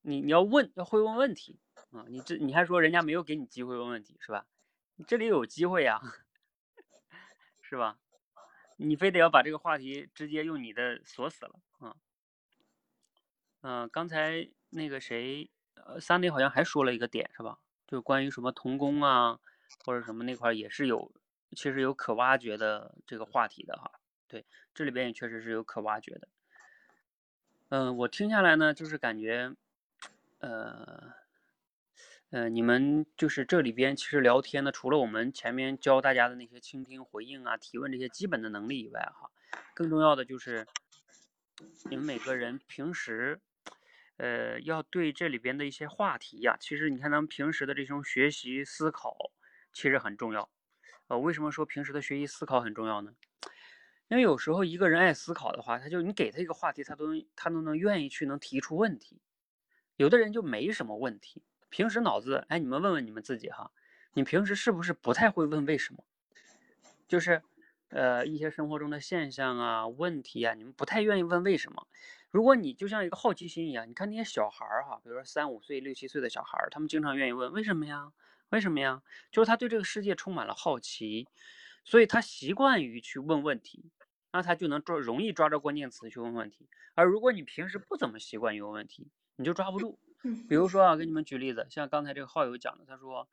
[0.00, 1.60] 你你要问要会问问题
[1.92, 4.46] 啊，你这你还说人家没有给你机会问问题是吧？
[4.96, 6.00] 你这里有机会呀，
[7.60, 7.98] 是吧？
[8.78, 11.96] 你非得要把这个话题直接用你的锁死了啊。
[13.60, 17.58] 嗯、刚才那个谁，呃，三内好像还说了一个点是吧？
[17.86, 19.38] 就关于什么童工啊，
[19.84, 21.12] 或者什么那块也是有，
[21.56, 23.90] 其实有可挖掘的这个话题的哈。
[24.28, 26.28] 对，这里边也确实是有可挖掘的。
[27.70, 29.54] 嗯、我听下来呢，就是感觉，
[30.38, 31.12] 呃，
[32.30, 39.30] 呃，你们就是这里边其实聊天呢，除了我们前面教大家的那些倾听、回应啊、提问这些基本的能力以外，哈，
[39.74, 40.66] 更重要的就是
[41.90, 43.40] 你们每个人平时，
[44.16, 49.32] 呃，要对这里边的一些话题呀、其实你看咱们平时的这种学习思考，
[49.72, 50.48] 其实很重要。
[51.10, 53.12] 呃，为什么说平时的学习思考很重要呢？
[54.06, 59.20] 因为有时候一个人爱思考的话，他就你给他一个话题，他都他都能愿意去能提出问题。
[59.96, 63.72] 有的人就没什么问题，平时脑子，哎，你们问问你们自己哈，
[64.14, 66.04] 你平时是不是不太会问为什么？
[67.08, 67.42] 就是，
[67.88, 71.88] 呃，一些生活中的现象啊、问题啊，你们不太愿意问为什么。
[72.30, 78.12] 如果你就像一个好奇心一样，你看那些小孩儿哈，比如说三五岁、六七岁的小孩儿，他们经常愿意问为什么呀？
[78.50, 79.02] 为什么呀？
[79.32, 81.26] 就是他对这个世界充满了好奇，
[81.84, 83.90] 所以他习惯于去问问题，
[84.32, 86.68] 那他就能抓容易抓着关键词去问问题。
[86.94, 89.98] 而如果你平时不怎么习惯于问问题，你就抓不住。
[90.48, 93.26] 比如说啊，给你们举例子，像刚才这个好友讲的，他说，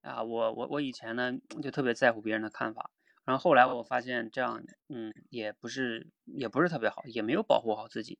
[0.00, 2.90] 啊，我我我以前呢就特别在乎别人的看法，
[3.24, 8.18] 然后后来我发现这样，嗯，也不是也不是特别好，也没有保护好自己。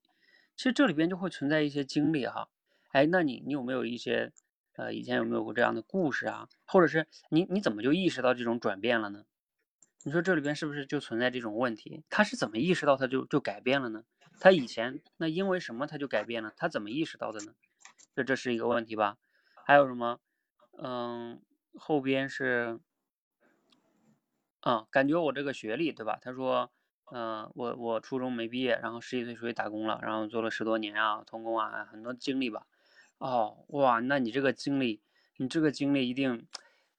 [0.57, 2.50] 其实这里边就会存在一些经历哈，
[2.90, 4.33] 哎，那你你有没有一些，
[4.74, 6.48] 呃，以前有没有过这样的故事啊？
[6.66, 9.24] 或者是你你怎么就意识到这种转变了呢？
[10.04, 12.02] 你说这里边是不是就存在这种问题？
[12.08, 14.04] 他是怎么意识到他就就改变了呢？
[14.40, 16.52] 他以前那因为什么他就改变了？
[16.56, 17.54] 他怎么意识到的呢？
[18.14, 19.18] 这这是一个问题吧？
[19.64, 20.18] 还有什么？
[20.82, 21.40] 嗯，
[21.74, 22.80] 后边是，
[24.61, 26.18] 啊，感觉我这个学历对吧？
[26.20, 26.72] 他说，
[27.12, 32.66] 嗯、我我初中没毕业，然后十几岁出去打工了，然后做了十多年啊，童工啊，很多经历吧。
[33.22, 35.00] 哦，哇，那你这个经历，
[35.37, 36.44] 你这个经历一定，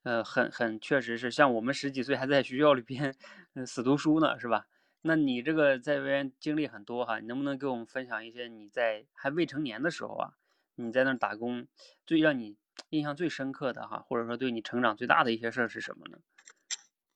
[0.04, 3.14] 呃，很很确实是像我们十几岁还在学校里边，
[3.52, 4.66] 嗯，死读书呢，是吧？
[5.02, 10.32] 那你这个在外边经历很多哈，你能不能给我们分享一些你在还未成年的时候啊，
[10.76, 11.66] 你在那儿打工，
[12.06, 12.56] 最让你
[12.88, 16.16] 印象最深刻的哈，或者说对你成长最大的一些事儿是什么呢？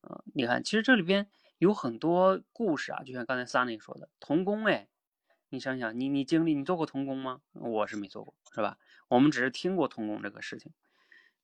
[0.03, 4.87] 啊、你看，其实这里边有很多故事啊，就像刚才 Sunny 说的，童工哎，
[5.51, 7.41] 你想想，你你经历你做过童工吗？
[7.53, 8.79] 我是没做过，是吧？
[9.09, 10.73] 我们只是听过童工这个事情，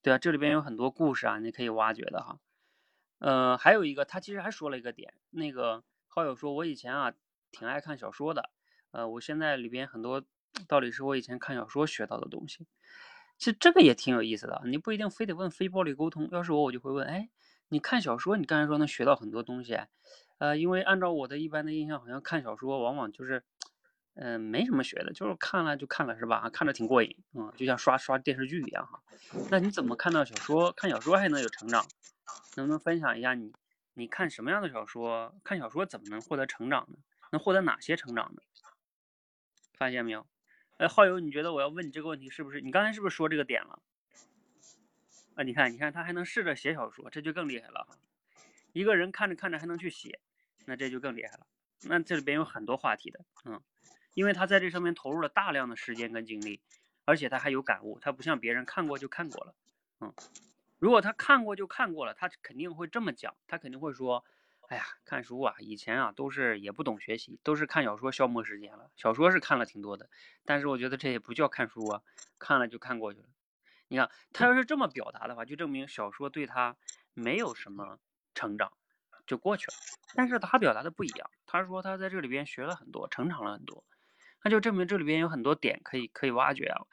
[0.03, 2.38] 对啊，这里边有很多故事啊，你可以挖掘的哈。
[3.19, 7.14] 呃，还有一个，他其实还说了一个点，那个好友说，我以前啊
[7.51, 8.51] 挺爱看小说的，
[8.90, 10.23] 呃，我现在里边很多
[10.69, 12.67] 道理是我以前看小说学到的东西。
[13.38, 17.31] 其实这个也挺有意思的，你不一定非得问非暴力沟通，要是我我就会问，哎，
[17.69, 19.79] 你看小说，你刚才说能学到很多东西，
[20.38, 23.43] 呃，因为按照我的一般的印象，好像看小说往往就是，
[24.14, 26.48] 嗯、没什么学的，就是看了就看了是吧？
[26.50, 29.03] 看着挺过瘾，嗯，就像刷刷电视剧一样哈。
[29.50, 30.72] 那你怎么看到小说？
[30.72, 31.85] 看小说还能有成长？
[32.57, 33.53] 能不能分享一下你
[33.94, 35.35] 你看什么样的小说？
[35.42, 36.98] 看小说怎么能获得成长呢？
[37.33, 38.42] 能获得哪些成长呢？
[39.74, 40.27] 发现没有？
[40.77, 42.61] 哎，浩友，你觉得我要问你这个问题是不是？
[42.61, 43.81] 你刚才是不是说这个点了？
[45.35, 47.96] 啊，你看，你看，他还能试着写小说，这就更厉害了哈。
[48.72, 50.20] 一个人看着看着还能去写，
[50.64, 51.46] 那这就更厉害了。
[51.83, 53.61] 那这里边有很多话题的，嗯，
[54.14, 56.62] 因为他在这上面投入了大量的时间跟精力，
[57.05, 59.55] 而且他还有感悟，他不像别人看过就看过了，
[60.00, 60.14] 嗯。
[60.79, 64.22] 如果他看过就看过了，他肯定会这么讲，他肯定会说，
[64.68, 68.90] 哎呀，看书啊，以前啊都是也不懂学习，都是看小说消磨时间了。
[68.96, 70.11] 小说是看了挺多的，
[70.44, 72.03] 但是我觉得这也不叫看书啊，
[72.38, 73.27] 看了就看过去了。
[73.88, 76.77] 你看他要是这么表达的话，就证明小说对他
[77.14, 77.98] 没有什么
[78.35, 78.72] 成长，
[79.27, 79.74] 就过去了。
[80.14, 83.85] 但是他表达的不一样，他说他在这里边学了很多，成长了很多，
[84.44, 86.87] 那就证明这里边有很多点可以可以挖掘啊。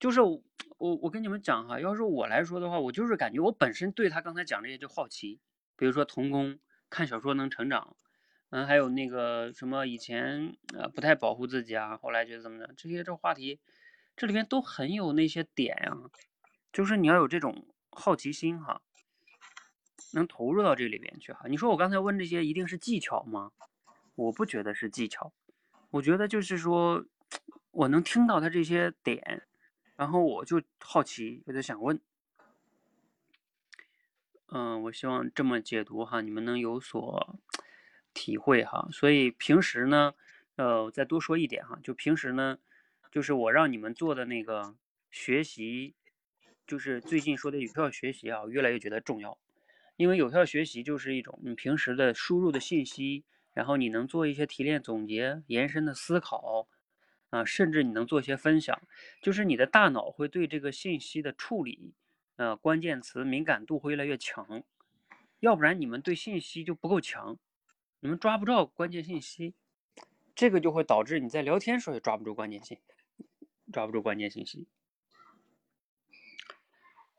[0.00, 0.42] 就是我
[0.78, 5.38] 我跟你们讲哈，要是我来说的话，我就是感觉我本身对他刚才讲这些就好奇，
[5.76, 6.58] 比如说童工，
[6.90, 7.94] 看小说能成长，
[8.50, 13.60] 嗯，还有那个什么以前呃不太保护自己啊，后来觉得怎么的，这些这话题，
[14.16, 15.96] 这里面都很有那些点呀，
[16.72, 18.82] 就是你要有这种好奇心哈，
[20.14, 21.46] 能投入到这里边去哈。
[21.46, 23.52] 你说我刚才问这些一定是技巧吗？
[24.16, 25.32] 我不觉得是技巧，
[25.92, 27.04] 我觉得就是说
[27.70, 29.42] 我能听到他这些点，
[29.94, 32.00] 然后我就好奇，我就想问。
[34.46, 37.38] 嗯，我希望这么解读哈，你们能有所
[38.14, 38.88] 体会哈。
[38.90, 40.14] 所以平时呢，
[40.56, 42.58] 呃，再多说一点哈，就平时呢，
[43.10, 44.74] 就是我让你们做的那个
[45.10, 45.94] 学习，
[46.66, 49.36] 就是最近说的有效学习啊，越来越觉得重要。
[49.96, 56.68] 因为有效学习就是一种你平时的输入的信息，然后你能做一些提炼总结、延伸的思考
[57.30, 58.80] 啊，甚至你能做一些分享，
[59.20, 61.94] 就是你的大脑会对这个信息的处理。
[62.36, 64.62] 呃，关键词敏感度会越来越强，
[65.40, 67.38] 要不然你们对信息就不够强，
[68.00, 69.54] 你们抓不着关键信息，
[70.34, 72.78] 这个就会导致你在聊天时候也抓不住关键信，
[73.70, 74.66] 抓不住关键信息。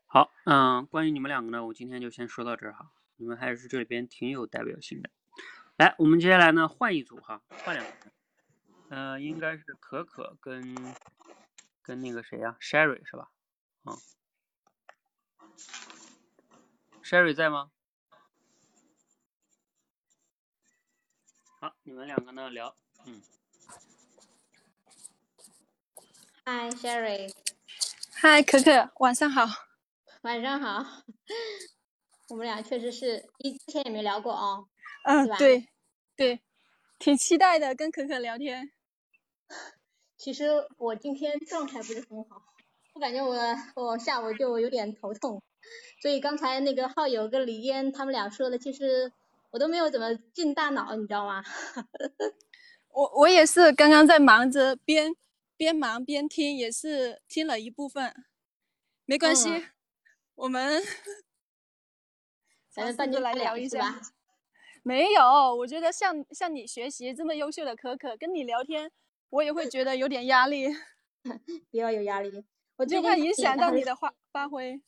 [0.06, 5.08] 好，嗯，关于你们两个呢，我今天就先说到这儿哈，你们还是这里边挺有代表性的。
[5.76, 8.12] 来，我们接下来呢换一组哈，换两个，
[8.90, 10.94] 呃，应该是可可跟
[11.82, 13.28] 跟那个谁呀，Sherry 是吧？
[13.84, 13.98] 嗯。
[17.02, 17.72] Sherry 在吗？
[21.58, 23.20] 好，你们两个呢聊，嗯。
[26.44, 27.34] Hi Sherry。
[28.22, 29.44] Hi 可可，晚上好。
[30.22, 31.02] 晚上好。
[32.30, 34.68] 我们俩确实是一之前也没聊过哦。
[35.04, 35.68] 嗯，对，
[36.16, 36.40] 对，
[36.98, 38.72] 挺期待的跟可可聊天。
[40.16, 42.42] 其实我今天状态不是很好。
[42.94, 43.36] 我感觉我
[43.74, 45.42] 我下午就有点头痛，
[46.00, 49.12] 所以刚才那个浩友跟李嫣他们俩说的，其实
[49.50, 51.44] 我都没有怎么进大脑，你知道吗？
[52.88, 55.14] 我我也是刚刚在忙着，边
[55.56, 58.14] 边忙边听，也是听了一部分，
[59.04, 59.50] 没关系，
[60.36, 60.82] 我们
[62.70, 64.00] 咱们半就来聊一下。
[64.84, 65.24] 没有，
[65.56, 68.92] 我觉得像像你学习这么优秀的可可，跟你聊天，
[69.30, 70.68] 我也会觉得有点压力。
[71.72, 72.44] 不要有压力。
[72.76, 74.78] 我就怕影响到你的发发挥。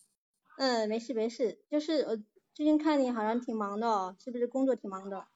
[0.58, 2.16] 嗯，没事没事，就是我
[2.52, 5.28] 最近看你好像挺忙的哦，是不是工作挺忙的？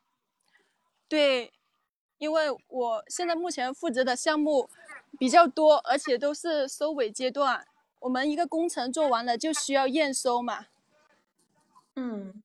[1.09, 1.55] 对，
[2.19, 4.69] 因为我现在目前负责的项目
[5.19, 7.67] 比较多，而且都是收尾阶段。
[8.01, 10.67] 我们一个工程做完了就需要验收嘛。
[11.97, 12.43] 嗯，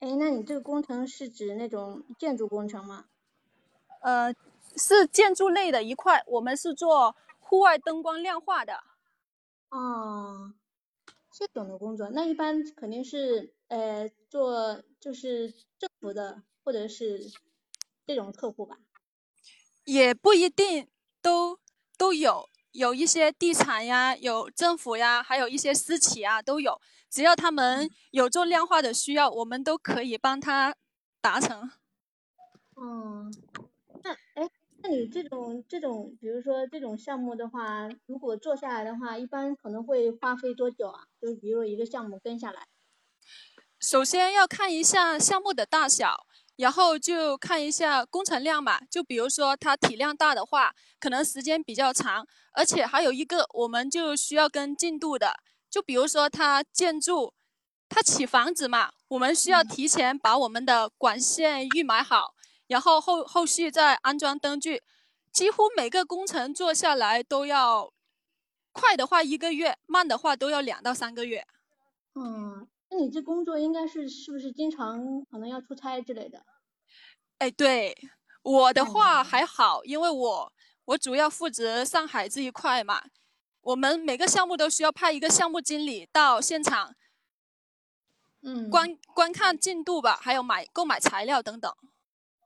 [0.00, 3.06] 哎，那你这个工程是指那种建筑工程吗？
[4.02, 4.34] 呃，
[4.76, 8.84] 是建筑类的一块，我们是做户外灯光亮化的。
[9.70, 10.52] 哦，
[11.32, 17.32] 这种的工作，那一般肯定是呃做就是政府的或者是
[18.06, 18.78] 这种客户吧？
[19.84, 20.88] 也不一定，
[21.22, 21.58] 都
[21.96, 26.80] 都有，有一些地产呀，有政府呀，还有一些私企啊，都有。
[27.10, 30.74] 只要他们有做量化的需要，我们都可以帮他
[31.20, 31.70] 达成。
[32.76, 33.32] 嗯，
[34.04, 34.50] 那哎。
[34.82, 41.08] 那你这种这种，比如说这种项目的话，如果做下来的话，一般可能会花费多久啊？
[41.20, 42.68] 就是比如一个项目跟下来，
[43.80, 46.26] 首先要看一下项目的大小，
[46.56, 48.80] 然后就看一下工程量嘛。
[48.90, 55.34] 就比如说它体量大的话，可能时间比较长，而且还有一个我们就需要跟进度的。
[55.70, 57.34] 就比如说它建筑，
[57.88, 62.34] 它起房子嘛，我们需要提前把我们的管线预埋好。
[62.68, 64.82] 然后后后续再安装灯具，
[65.32, 67.92] 几乎每个工程做下来都要
[68.72, 71.46] 快的话一个月，慢的话都要两到三个月。
[72.16, 72.66] 嗯，
[72.96, 76.42] 那你这工作应该是是不是经常可能要出差之类的？
[77.38, 77.94] 哎，对，
[78.42, 80.52] 我的话还好，因为我
[80.86, 83.02] 我主要负责上海这一块嘛。
[83.60, 86.94] 我们每个项目都需要派一个项目经理到现场，
[88.40, 91.70] 嗯，观观看进度吧，还有买购买材料等等。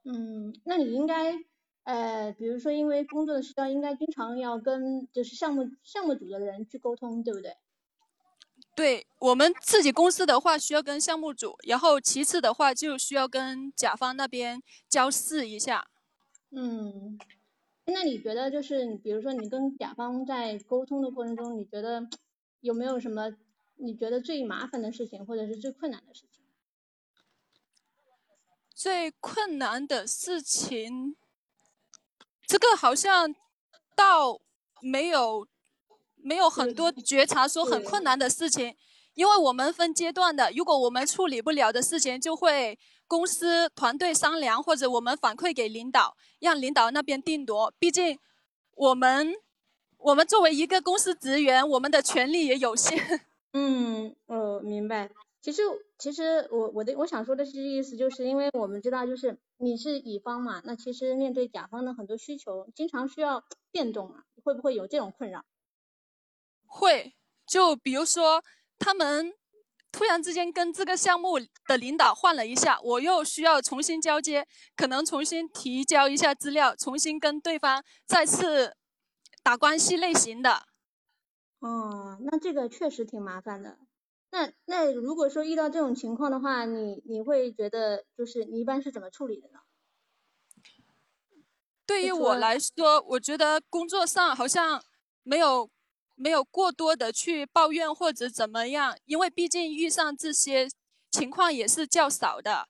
[0.05, 1.39] 嗯，那你应该，
[1.85, 7.55] 呃，比如说因为工作的需要，应该经常要跟就是项目项目组的人去沟通，对不对？
[8.75, 15.89] 对我们自己公司的话，需要跟项目组，然后其次的话就需要跟甲方那边交涉一下。
[16.51, 17.19] 嗯，
[17.85, 22.09] 那你觉得就是你比如说你跟甲方在沟通的过程中，你觉得
[22.61, 23.37] 有没有什么
[23.77, 26.43] 你觉得最麻烦的事情，或者是最困难的事情？
[28.75, 31.17] 最困难的事情，
[32.47, 33.35] 这个好像
[33.95, 34.41] 倒
[34.81, 35.47] 没有
[36.23, 38.75] 没有很多觉察说很困难的事情，
[39.15, 47.73] 因为我们分阶段的，如果我们处理不了的事情，就会公司团队商量，或者我们反馈给领导，让领导那边定夺。
[47.79, 48.19] 毕竟
[48.75, 49.35] 我们
[49.99, 52.99] 我们作为一个公司职员，我们的权利也有限。
[53.53, 55.11] 嗯，我，明白。
[55.43, 55.63] 其实
[55.99, 63.43] 其实我我的我想说的是意思，就是因为我们知道，就是你是乙方嘛，那其实面对甲方的很多需求，经常需要
[63.73, 65.45] 变动啊，会不会有这种困扰？
[66.73, 68.43] 会，就比如说
[68.79, 69.33] 他们
[69.91, 74.47] 突然之间跟这个项目的领导换了一下，我又需要重新交接，
[74.77, 78.77] 可能重新提交一下资料，重新跟对方再次
[79.43, 80.69] 打关系类型的。
[81.59, 83.79] 哦，那这个确实挺麻烦的。
[84.31, 89.59] 那那如果说遇到这种情况的话，你你会觉得就是你一般是怎么处理的呢？
[91.85, 94.81] 对于我来说，我觉得工作上好像
[95.25, 95.69] 没有
[96.21, 100.69] 没有过多的去抱怨或者怎么样，因为毕竟遇上这些
[101.11, 102.69] 情况也是较少的，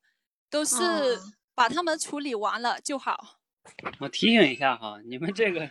[0.49, 1.21] 都是
[1.53, 3.41] 把他们处理完了就好。
[3.99, 5.69] 我提醒一下哈，你们这个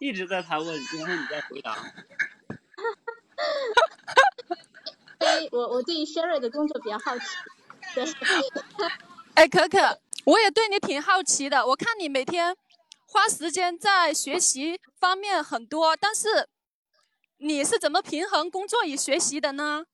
[0.00, 1.76] 一直在他问，然后你在回答。
[5.52, 7.24] 我我对 Sherry 的工作比较好奇，
[7.94, 8.04] 对。
[9.34, 11.66] 哎，可可，我也对你挺好奇的。
[11.66, 12.56] 我看你每天
[13.06, 16.48] 花时间在学习方面很多，但是
[17.42, 19.86] 你是怎么平衡工作与学习的呢？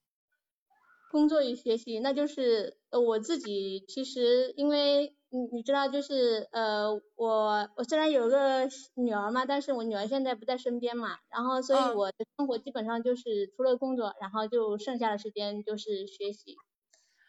[1.09, 16.57] 工作与学习，那就是呃我自己其实因为你你知道就是呃我我虽然有个女儿嘛，但是我女儿现在不在身边嘛，然后所以我的生活基本上就是除了工作，然后就剩下的时间就是学习，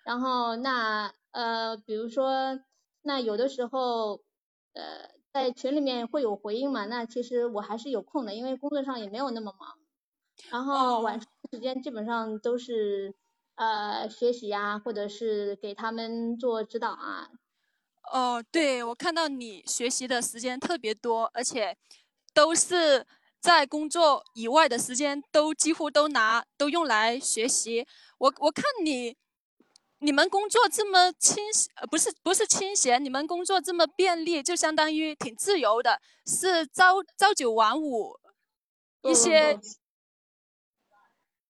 [0.04, 2.58] 然后那呃比如说
[3.02, 4.22] 那有的时候
[4.72, 9.78] 呃在群里面会有回应嘛，那其实我还是有空的，因为工作上也没有那么忙，
[10.50, 13.14] 然后晚上时间基本上都是。
[13.60, 17.28] 呃，学习呀，或者是给他们做指导啊。
[18.12, 21.76] 哦，对，我看到你学习的时间特别多，而且
[22.32, 23.04] 都是
[23.40, 27.84] 在工作以外的时间，都几乎都拿都用来学习。
[28.18, 29.16] 我我看你，
[29.98, 31.42] 你们工作这么清，
[31.74, 38.16] 呃，不是不是清闲，你们工作这么便利，就相当于挺自由的，是朝朝九晚五，
[39.02, 39.58] 一些。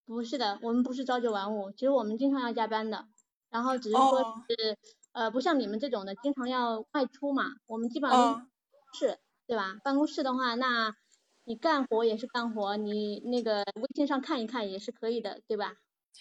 [0.09, 3.07] 不是的，我们不是朝九晚五，其实我们经常要加班的，
[3.51, 4.79] 然后只是说是
[5.13, 8.49] 呃不像你们这种的经常要外出嘛，我们基本上
[8.95, 9.77] 是，对吧？
[9.85, 10.95] 办公室的话，那
[11.45, 15.75] 你干活也是干活，你那个微信上看一看也是可以的，对吧？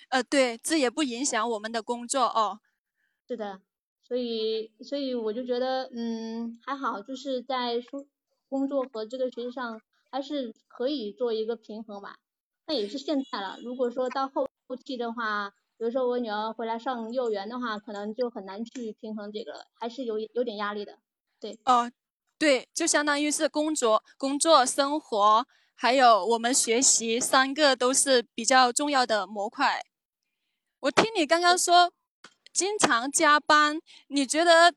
[0.10, 2.60] 呃，对，这也不影响我们的工作哦。
[3.26, 3.62] 是的，
[4.04, 8.06] 所以所以我就觉得嗯还好，就是在工
[8.50, 9.80] 工作和这个学习上
[10.12, 12.18] 还是可以做一个平衡吧。
[12.68, 13.58] 那也是现在了。
[13.64, 21.00] 如果说到后后期的话，比如说我女儿回来上幼儿园的话，可能就很难去平衡这个，还是有有点压力的。
[21.40, 21.58] 对。
[21.64, 21.90] 哦，
[22.38, 29.82] 对，就相当于是工作、工作、生活，还有我们学习三个都是比较重要的模块。
[30.82, 31.94] 我听你刚刚说
[32.52, 34.74] 经常加班，你觉得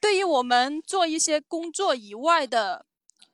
[0.00, 2.86] 对于我们做一些工作以外的？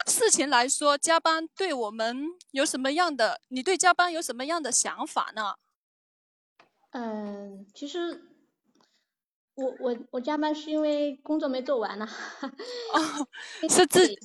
[0.06, 3.40] 事情来说，加班对我们有什么样的？
[3.48, 5.54] 你对加班有什么样的想法呢？
[6.90, 8.22] 嗯，其实
[9.54, 12.06] 我我我加班是因为工作没做完呢。
[12.92, 13.26] 哦，
[13.68, 14.18] 是自己，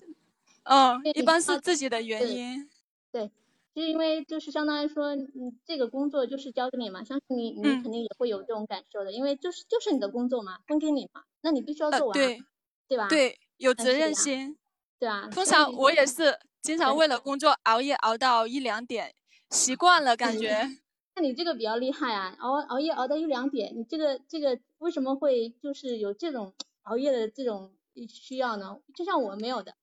[0.63, 2.69] 嗯，一般是自己的原因。
[3.11, 3.31] 对，
[3.73, 5.25] 就因为就是相当于说，你，
[5.65, 12.43] 这个工作就是交给你嘛，相信你你肯定也会有这种感受的，因为就是就是你的工作嘛，分给你嘛，那你必须要做完，对
[12.89, 13.07] 对吧？
[13.07, 14.57] 对，有责任心。
[14.99, 19.13] 对啊，通常我也是经常为了工作熬夜熬到一两点，
[19.51, 20.67] 习惯了感觉。
[21.15, 27.73] 那你这个比较厉害啊，熬熬夜熬到一两点，你这个这个为什么会就是有这种熬夜的这种
[28.07, 28.77] 需要呢？
[28.95, 29.75] 就像我们没有的，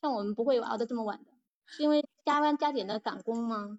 [0.00, 1.30] 像我们不会熬到这么晚的，
[1.66, 3.78] 是因为加班加点的赶工吗？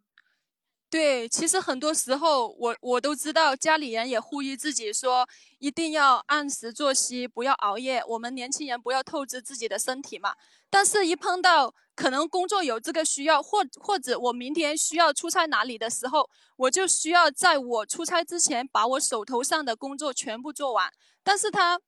[0.93, 5.27] 对，其实很多时候我我都知道，家里人也呼吁自己说，
[5.57, 8.03] 一定要按时作息，不要熬夜。
[8.07, 10.35] 我们年轻人不要透支自己的身体嘛。
[10.69, 20.91] 但是，一碰到可能工作有这个需要，或或者我明天需要出差哪里的时候，我就需要在我出差之前把我手头上的工作全部做完。
[21.23, 21.79] 但是他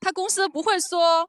[0.00, 1.28] 他公司不会说，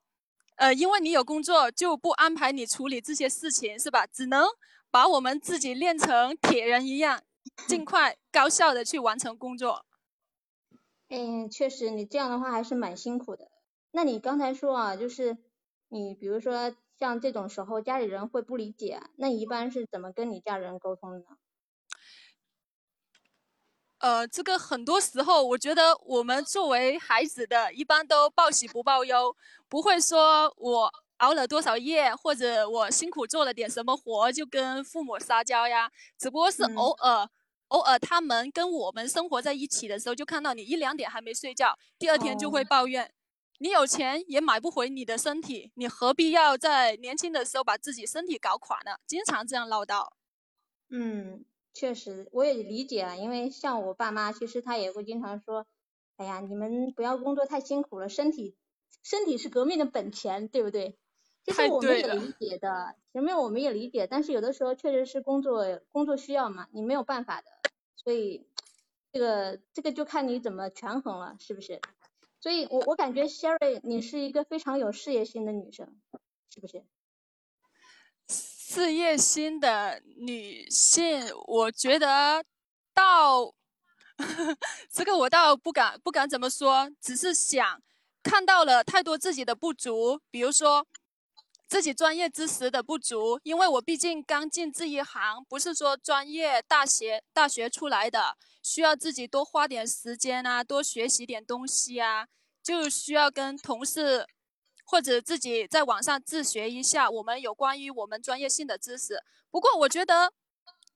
[0.56, 4.08] 呃，因为你有工作就不安排你处理这些事情，是吧？
[4.08, 4.48] 只能。
[4.96, 7.22] 把我们自己练成铁人一样，
[7.68, 9.86] 尽快高效的去完成工作。
[11.10, 13.52] 嗯，确实，你这样的话还是蛮辛苦的。
[13.92, 15.38] 那你刚才说啊，就是
[15.90, 21.26] 你比如说像这种时候家里人会不理解，那你一般是怎么跟你家人沟通的呢？
[23.98, 29.36] 呃，这个很多时候，我觉得我们作为孩子的，一般都报喜不报忧，
[29.68, 35.92] 不会说我熬了多少夜，或者我辛苦做了点什么活，就跟父母撒娇呀。
[36.18, 37.30] 只不过是偶尔，
[37.70, 43.12] 偶尔他们跟我们生活在一起的时候，就看到你一两点还没睡觉，第二天就会抱怨，
[43.60, 48.98] 你有钱也买不回你的身体，你何必要在年轻的时候把自己身体搞垮呢？
[49.08, 50.10] 经常这样唠叨。
[50.90, 51.46] 嗯。
[51.78, 55.68] 确实，我也理解啊，因为像我爸妈，其实他也会经常说，
[56.16, 58.56] 哎呀，你们不要工作太辛苦了，身体
[59.04, 60.98] 身体是革命的本钱，对不对？
[61.46, 67.48] 其实我们也理解的，前面我们也理解，但是有的时候确实是工作工作需要嘛，你没有办法的，
[67.96, 68.48] 所以
[69.12, 71.80] 这个这个就看你怎么权衡了，是不是？
[72.42, 76.00] 所以我我感觉 Sherry 你是一个非常有事业心的女生，
[76.54, 76.84] 是不是？
[78.28, 82.44] 事业心的女性，我觉得
[82.94, 83.54] 到
[84.92, 87.82] 这个我倒不敢不敢怎么说，只是想
[88.24, 90.88] 看到了太多自己的不足，比如说
[91.68, 102.28] 自己专业知识的不足，因为我毕竟刚进这一行，不是说专业大学大学出来的，需要自己多花点时间啊，多学习点东西啊，
[102.64, 104.26] 就需要跟同事。
[104.88, 109.20] 或者自己在网上自学一下我们有关于我们专业性的知识。
[109.50, 110.32] 不过我觉得，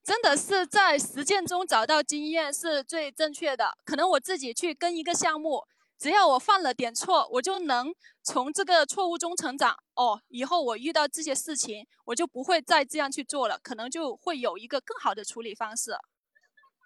[0.03, 3.75] 真的是在实践中找到经验是最正确的。
[3.83, 5.63] 可能我自己去跟一个项目，
[5.99, 7.93] 只要我犯了点错，我就能
[8.23, 9.77] 从这个错误中成长。
[9.95, 15.91] 哦，以后我遇到这些事情，我就不会再这样去做了，可能就会有一个更好的处理方式。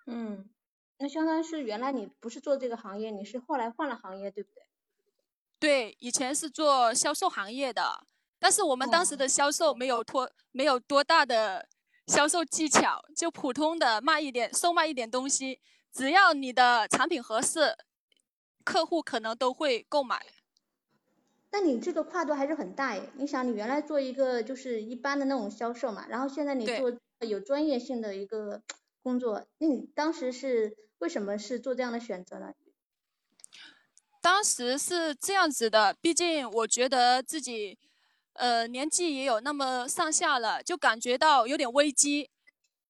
[0.07, 0.49] 嗯，
[0.97, 4.63] 那相当于是原来你不是做这个行业，你是后来换了行业，对不对？
[5.59, 8.05] 对，以前是做销售行业的，
[8.39, 11.69] 但是我们当时的销售没有多没有多大的
[12.07, 15.61] 销售技巧，就普通的卖一点，售卖一点东西，
[15.93, 17.77] 只要你的产品合适，
[18.63, 20.25] 客户可能都会购买。
[21.51, 23.11] 那你这个跨度还是很大耶！
[23.15, 28.63] 你想，你原来做一个就是一般的那种销售嘛，然后现在你做有专业性的一个
[29.03, 32.53] 工作，那你当时是为什么是做这样的选择呢？
[34.19, 37.77] 当时是这样子的，毕竟我觉得自己，
[38.33, 42.31] 呃，年纪也有那么上下了，就感觉到有点危机，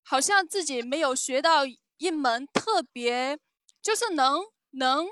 [0.03, 1.63] 好像自己没有学到
[1.97, 3.37] 一门特别，
[3.81, 5.07] 就是能能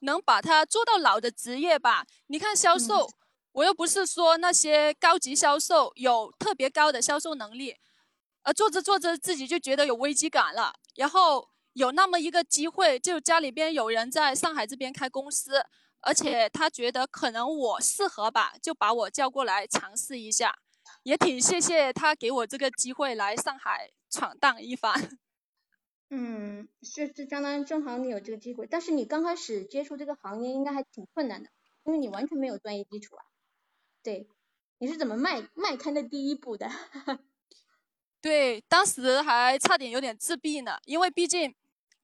[0.00, 2.06] 能把它做到老的职业吧。
[2.26, 3.08] 你看销售，
[3.52, 7.76] 我又不是说那些高级销售有特别高的销售能力，
[8.42, 11.48] 呃，做着做着自己就觉得有危机感了，然后。
[11.76, 15.62] 有那么一个机会，就家里边有人在上海这边开公司，
[16.00, 20.56] 而且他觉得可能我适合吧，就把我叫过来尝试一下，
[21.02, 25.18] 也挺谢谢他给我这个机会来上海闯荡一番。
[26.10, 31.50] 嗯，是是相当于正好你有这个机会，但是你刚开始接触这个行业应该还挺困难的，
[31.84, 33.24] 因为你完全没有专业基础啊。
[34.02, 34.28] 对，
[34.78, 36.70] 你是怎么迈迈开的第一步的？
[38.20, 41.54] 对，当时还差点有点自闭呢，因为毕竟。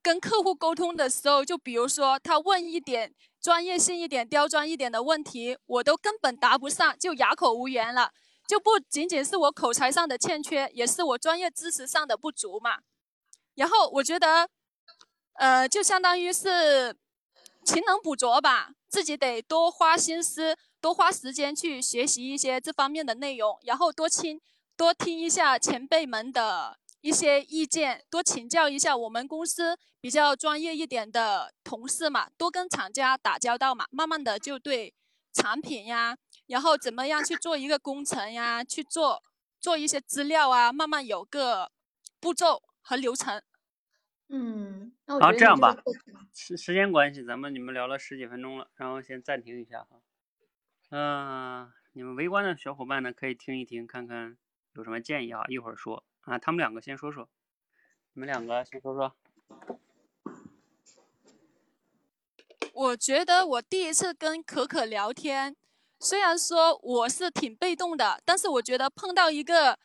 [0.04, 8.10] 跟客户沟通的时候，就比如说他问一点专业性一点、刁钻一点的问题，我都根本答不上，就哑口无言了。
[8.48, 12.78] 就不仅仅是我口才上的欠缺，也是我专业知识上的不足嘛。
[13.54, 14.48] 然后我觉得，
[15.34, 16.96] 呃，就相当于是
[17.64, 24.40] 勤能补拙吧，自己得多花心思、多花时间去学习一些这方面的内容，然后多听、
[24.76, 26.78] 多听一下前辈们的。
[27.04, 34.94] 一些意见，多请教一下我们公司比较专业一点的同事嘛，多跟厂家打交道嘛，慢慢的就对
[35.32, 39.20] 产品呀，然后怎么样去做一个工程呀，去做
[39.60, 41.72] 做一些资料啊，慢慢有个
[42.20, 43.42] 步骤和流程。
[44.28, 45.76] 嗯，好，这样吧，
[46.32, 50.00] 时时间关系，咱们你们聊了十几分钟了，然后先暂停一下哈。
[50.90, 54.36] 嗯，你们围观的小伙伴呢，可以听一听，看看
[54.74, 56.04] 有什么建议啊，一会儿说。
[56.22, 57.28] 啊，他们两个先说说，
[58.12, 59.16] 你们两个先说说。
[62.72, 65.54] 我觉得我第一次跟可可聊天，
[65.98, 69.78] 虽然说我是挺被动的，但是我觉得碰到一个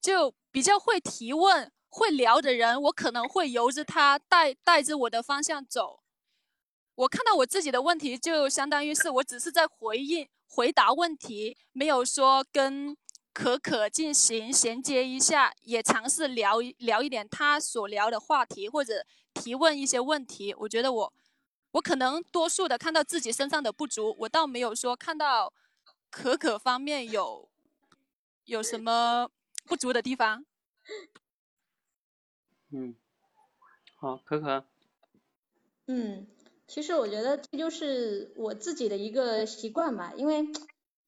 [0.00, 6.00] 就比较会提问、会聊的人，我可能会由着他带带着我的方向走。
[6.94, 12.96] 我看到我自己的问题，就相当于是我只是在回应、回答问题，没有说跟。
[13.32, 20.52] 可可进行衔接一下，也尝试聊聊一点他所聊的话题，或者提问一些问题。
[20.58, 21.12] 我觉得我，
[21.70, 25.52] 我可能多数的看到自己身上的不足，我倒没有说看到
[26.10, 27.48] 可可方面有
[28.46, 29.30] 有什么
[29.64, 30.44] 不足的地方。
[32.72, 32.94] 嗯，
[33.96, 34.64] 好，可可。
[35.86, 36.26] 嗯，
[36.68, 40.46] 其实我觉得这就是我自己的一个习惯吧，因为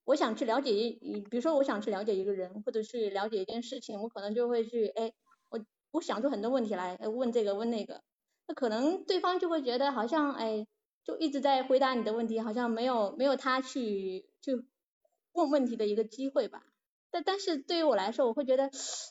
[0.05, 5.13] 我想去了解一，比如说我想去了解一个人，或者去了解一件事情，我可能就会去，哎，
[5.51, 8.03] 我我想出很多问题来，问这个问那个，
[8.49, 10.67] 那可能对方就会觉得好像，哎，
[11.05, 14.65] 就一直在回答你的问题，好像没有没有他去去
[15.33, 16.65] 问问题的一个机会吧。
[17.13, 18.71] 但但是对于我来说，我会觉得，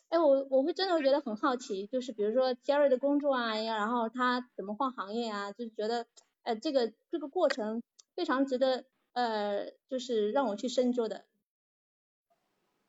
[0.09, 6.07] 哎，我我会真的会觉得很好奇，就是比如说 Jerry 的工作啊，然后他怎么换行业啊，就觉得，
[6.43, 7.83] 呃，这个这个过程
[8.15, 11.25] 非常值得，呃，就是让我去深究的。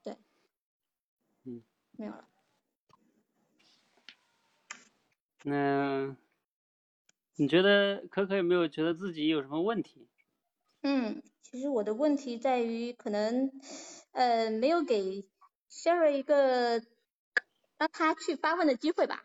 [0.03, 0.17] 对，
[1.45, 2.27] 嗯，没有了。
[5.45, 6.17] 那
[7.37, 10.09] 你觉得可可有没有觉得自己有什么问题？
[10.83, 11.23] 嗯，
[11.53, 13.53] 其实我的问题在于可能。
[14.13, 15.27] 呃，没有给
[15.71, 16.83] Sherry 一个
[17.79, 19.25] 让他去发问的机会吧？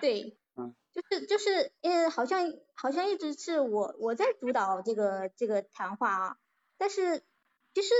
[0.00, 0.36] 对，
[0.92, 6.36] 就是就是，嗯，好像好像一直是我我在主导这个这个谈话啊，
[6.78, 7.22] 但是
[7.74, 7.94] 其实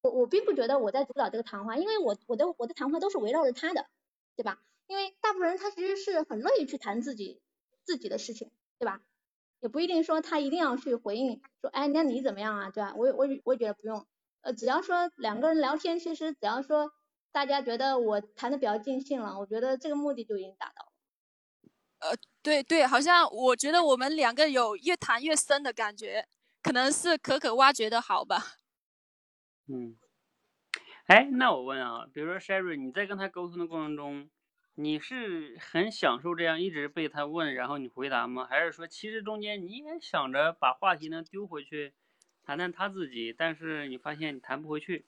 [0.00, 3.86] 我我并不觉得我在主导这个谈话，因为我我的我的谈话都是围绕着他的，
[4.34, 4.62] 对吧？
[4.86, 7.42] 因为大部分人他其实是很乐意去谈自己
[7.84, 9.02] 自己的事情，对吧？
[9.64, 12.68] 也不一定说他一定要去回应说，哎，那你怎么样啊？
[12.68, 12.92] 对吧？
[12.94, 14.06] 我我我觉得不用。
[14.42, 16.92] 呃，只要说两个人聊天，其实只要说
[17.32, 20.92] 大家觉得我谈的比较尽兴了，我觉得这个目的就已经达到了。
[22.00, 26.28] 呃，对对，好像我觉得我们两个有越谈越深的感觉，
[26.62, 28.58] 可能是可可挖掘的好吧。
[29.66, 29.96] 嗯，
[31.06, 34.28] 哎，那我问啊，比如说 Sherry，你在跟他沟通的过程中，
[34.76, 38.46] 你是很享受这样一直被他问，然后你回答吗？
[38.48, 41.92] 还是说其实中间你也想着把话题呢丢回去？
[42.46, 45.06] 谈谈他自己，但是你发现你谈不回去。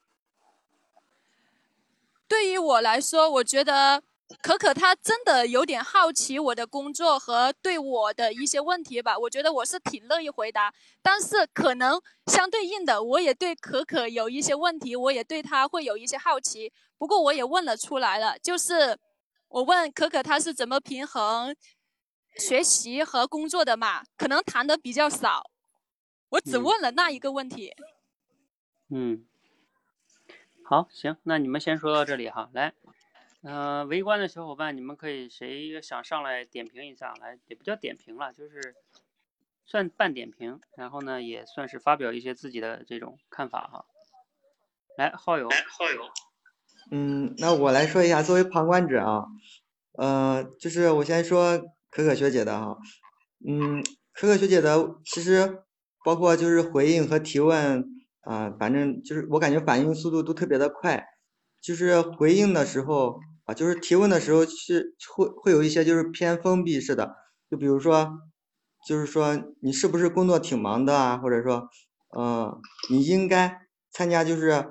[2.26, 4.02] 对于我来说，我觉得
[4.40, 9.18] 可可他真的有点好奇我的工作和对我的一些问题吧。
[9.18, 16.72] 我觉得我是挺乐意回答，但是可能相对应的，我也对可可有一些问题，我也对他会有一些好奇。
[16.96, 18.96] 不过我也问了出来了，就是
[19.48, 21.56] 我问可可他是怎么平衡
[22.36, 24.04] 学习和工作的嘛？
[24.16, 25.50] 可能谈的比较少。
[26.30, 27.74] 我只问了那一个问题。
[28.88, 29.26] 嗯，
[30.64, 32.50] 好，行，那你们先说到这里哈。
[32.52, 32.74] 来，
[33.42, 37.14] 嗯，围观的小伙伴，你们可以谁想上来点评一下？
[37.14, 38.74] 来，也不叫点评了，就是
[39.64, 43.86] 算半点评，然后呢，也算是发表一些自己的这种看法哈。
[44.98, 46.10] 来，好友，好友。
[46.90, 49.24] 嗯，那我来说一下，作为旁观者啊，
[49.98, 51.58] 呃，就是我先说
[51.90, 52.76] 可可学姐的哈。
[53.46, 53.82] 嗯，
[54.12, 55.62] 可可学姐的其实。
[56.04, 57.84] 包括就是回应和提问
[58.20, 61.04] 啊，反正就是我感觉反应速度都特别的快，
[61.60, 67.16] 就是回应的时候啊，就是提问的时候是会会有一些就是偏封闭式的，
[67.50, 68.08] 就比如说，
[68.86, 71.68] 就是说你是不是工作挺忙的啊，或者说，
[72.16, 72.56] 嗯，
[72.88, 73.58] 你应该
[73.90, 74.64] 参加就是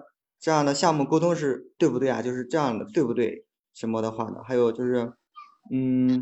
[0.45, 2.21] 这样的项目沟通是对不对啊？
[2.21, 3.47] 就是这样的对不对？
[3.73, 4.43] 什么的话呢？
[4.47, 5.11] 还有就是，
[5.73, 6.21] 嗯，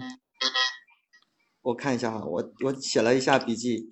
[1.61, 3.89] 我看一下啊，我我写了一下笔记。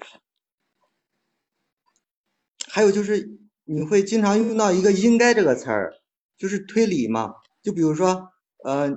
[2.70, 5.96] 还有就是你会经常用到一个“应该”这个词儿，
[6.38, 7.34] 就是推理嘛。
[7.62, 8.30] 就比如说，
[8.64, 8.88] 呃，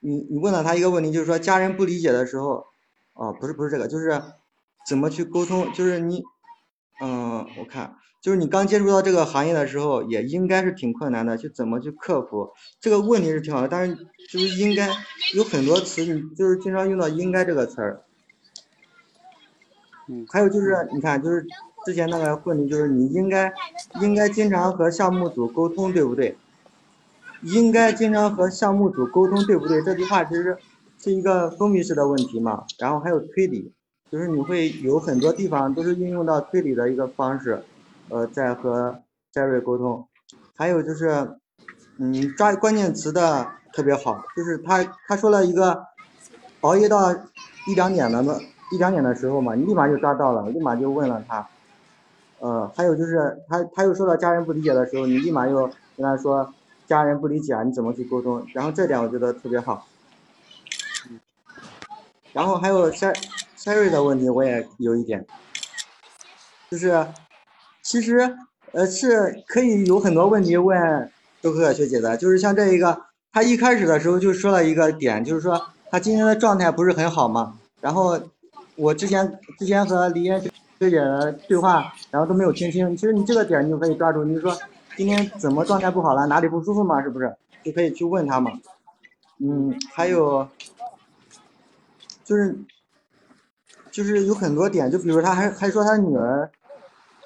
[0.00, 2.64] 你你问了他一个问题，就是说家人不理解的时候，
[3.12, 4.20] 哦，不是不是这个，就是
[4.88, 5.72] 怎么去沟通？
[5.72, 6.20] 就是你，
[7.00, 12.50] 嗯，我看就是你刚接触到这个行业的时候，也应该是挺困难的，去怎么去克服
[12.80, 13.94] 这个问题是挺好的，但是
[14.30, 14.88] 就是应该
[15.34, 18.02] 有很多词，你就是经常用到“应该”这个词儿。
[20.08, 21.46] 嗯，还有就是你看就是。
[21.86, 23.50] 之前那个问题就是你应该
[24.02, 26.36] 应该经常和项目组沟通，对不对？
[27.40, 29.80] 应该经常和项目组沟通，对不对？
[29.80, 30.58] 这句话其实
[30.98, 32.66] 是一个封闭式的问题嘛。
[32.78, 33.72] 然后还有推理，
[34.12, 37.62] 就是你会有很多地方都是运用到推理的一个方式，
[38.10, 39.02] 呃，在和
[39.32, 40.06] 杰瑞沟通。
[40.56, 41.38] 还有就是，
[41.98, 45.86] 嗯，抓关键词的特别好，就是他他说了一个
[46.60, 47.10] 熬夜到
[47.66, 48.36] 一两点了嘛，
[48.72, 51.48] 一两点的时候嘛，你立马就抓到了，立马就问了他。
[52.40, 56.52] 呃，还有就是他他又说到家人不理解的时候，你立马又跟他说
[56.86, 58.46] 家人不理解啊，你怎么去沟通？
[58.54, 59.86] 然后这点我觉得特别好。
[62.32, 65.26] 然后还有 Sherry 的问题我也有一点，
[66.70, 67.06] 就是
[67.82, 68.36] 其实
[68.72, 71.10] 呃是可以有很多问题问
[71.42, 73.00] 周可可学姐的，就是像这一个，
[73.32, 75.60] 他一开始的时候就说了一个点，就是说
[75.90, 77.58] 他今天的状态不是很好嘛。
[77.80, 78.20] 然后
[78.76, 80.42] 我之前之前和李岩。
[80.80, 82.96] 学姐的对话，然后都没有听清。
[82.96, 84.56] 其实你这个点你就可以抓住，你说
[84.96, 87.36] 今天怎么状态不好了，哪里不舒服嘛，是不是？
[87.62, 88.50] 就可以去问他嘛。
[89.40, 90.48] 嗯，还有
[92.24, 92.56] 就是
[93.90, 96.50] 就是有很多点，就比如他还还说他女儿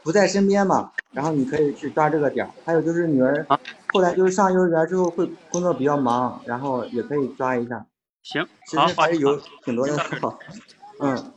[0.05, 2.53] 不在身边嘛，然后你可以去抓这个点儿。
[2.65, 3.45] 还有就是女儿
[3.89, 7.87] 后来就是上幼儿园之后会工作比较忙，然后也可以抓一下。
[8.23, 9.97] 行，其好，实还是有挺多的。
[11.01, 11.33] 嗯。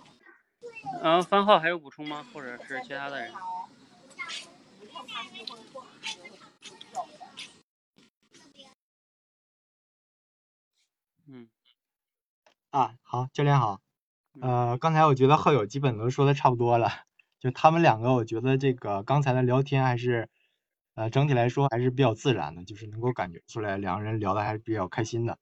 [1.02, 2.26] 嗯，番号还有补充吗？
[2.34, 3.32] 或者是其他的人？
[11.30, 11.48] 嗯。
[12.72, 13.80] 啊，好，教练好。
[14.42, 17.06] 呃，刚才我觉得浩友基本都说的差不多了，
[17.52, 20.30] 他们两个，我觉得这个刚才的聊天还是，
[20.96, 25.38] 呃，整体来说还是比较自然的，就是能够感觉出来两个人聊的还是比较开心的。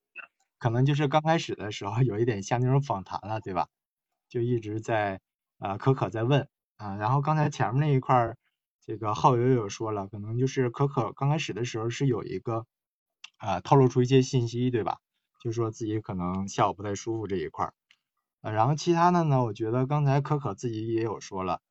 [0.57, 3.67] 可能就是刚开始的时候有一点像那种访谈了，对吧？
[4.29, 5.19] 就一直在
[5.59, 6.47] 啊可可在问
[6.77, 8.37] 啊，然后刚才前面那一块儿，
[8.85, 12.65] 这个浩友有说了，可能就是可可刚开始的时候是有一个
[13.37, 14.97] 啊透露出一些信息，对吧？
[15.41, 17.73] 就说自己可能下午不太舒服这一块儿。
[18.41, 21.61] 呃，然后其他的呢，我觉得刚才可可自己也有说了，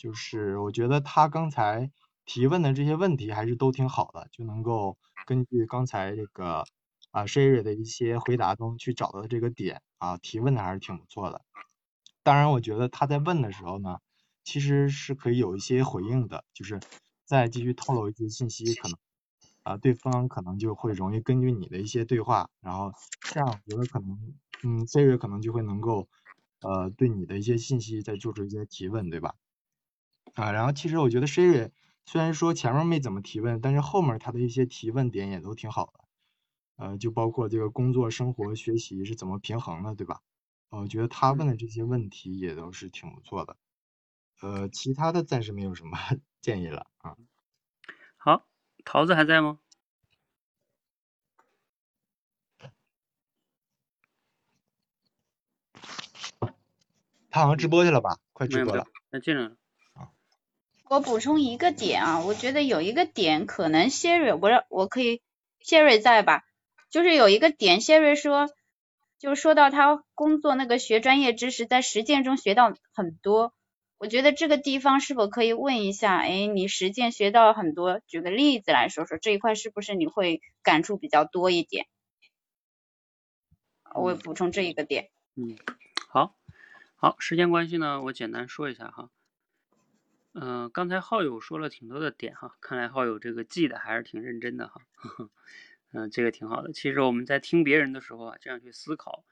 [0.00, 1.90] 就是我觉得他刚才
[2.24, 4.96] 提问的这些问题还是都挺好的，就能够
[5.26, 6.64] 根据刚才这个
[7.10, 11.42] 啊 Sherry 的一些回答中去找到这个点啊，提问的还是挺不错的。
[12.22, 13.98] 当然，我觉得他在问的时候呢，
[14.42, 16.80] 其实是可以有一些回应的，就是
[17.26, 18.96] 再继续透露一些信息，可能
[19.64, 22.90] 啊对方可能就会容易根据你的一些对话，然后
[23.20, 24.34] 这样我觉得可能
[24.64, 26.08] 嗯 Sherry 可能就会能够。
[26.62, 29.34] 呃，对你的一些信息再做出一些提问，对吧？
[30.34, 31.70] 啊，然后其实我觉得 Sherry
[32.06, 36.04] 虽然说前面没怎么提问，但是后面他的一些提问点也都挺好的。
[36.76, 40.20] 呃，就包括这个工作、生活、学习是怎么平衡的，对吧？
[40.70, 43.56] 我觉得他问的这些问题也都是挺不错的。
[44.40, 45.98] 呃，其他的暂时没有什么
[46.40, 47.16] 建议了啊。
[48.16, 48.46] 好，
[48.84, 49.58] 桃子还在吗？
[57.30, 58.16] 他好像直播去了吧？
[58.32, 58.84] 快直播了。
[59.10, 59.59] 那进来了。
[60.90, 65.22] 我补充一个点啊，我觉得有一个点可能 Sherry，我我可以
[65.64, 66.42] Sherry 在吧？
[66.90, 68.50] 就是有一个点，Sherry 说，
[69.16, 73.54] 就说到他工作那个学专业知识，在实践中学到很多。
[73.98, 76.16] 我觉得这个地方是否可以问一下？
[76.16, 81.86] 哎，你实践学到很多，举个例子来说说这一块是不是你会感触比较多一点？
[83.94, 85.08] 我补充这一个点。
[85.36, 85.56] 嗯，
[86.08, 86.34] 好。
[86.96, 89.08] 好，时间关系呢，我简单说一下哈。
[90.32, 94.80] 嗯，刚才浩友说了挺多的点哈，看来浩友这个记得还是挺认真的哈。
[95.92, 96.72] 嗯， 这个挺好的。
[96.72, 99.24] 其实我们在听别人的时候啊，这样去思考，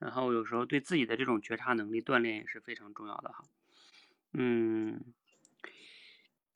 [0.00, 3.44] 然后有时候对自己的这种觉察能力锻炼也是非常重要的哈。
[4.32, 5.14] 嗯，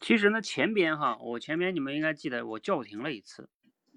[0.01, 3.49] 其实呢，前边哈，我前边你们应该记得我叫停了一次，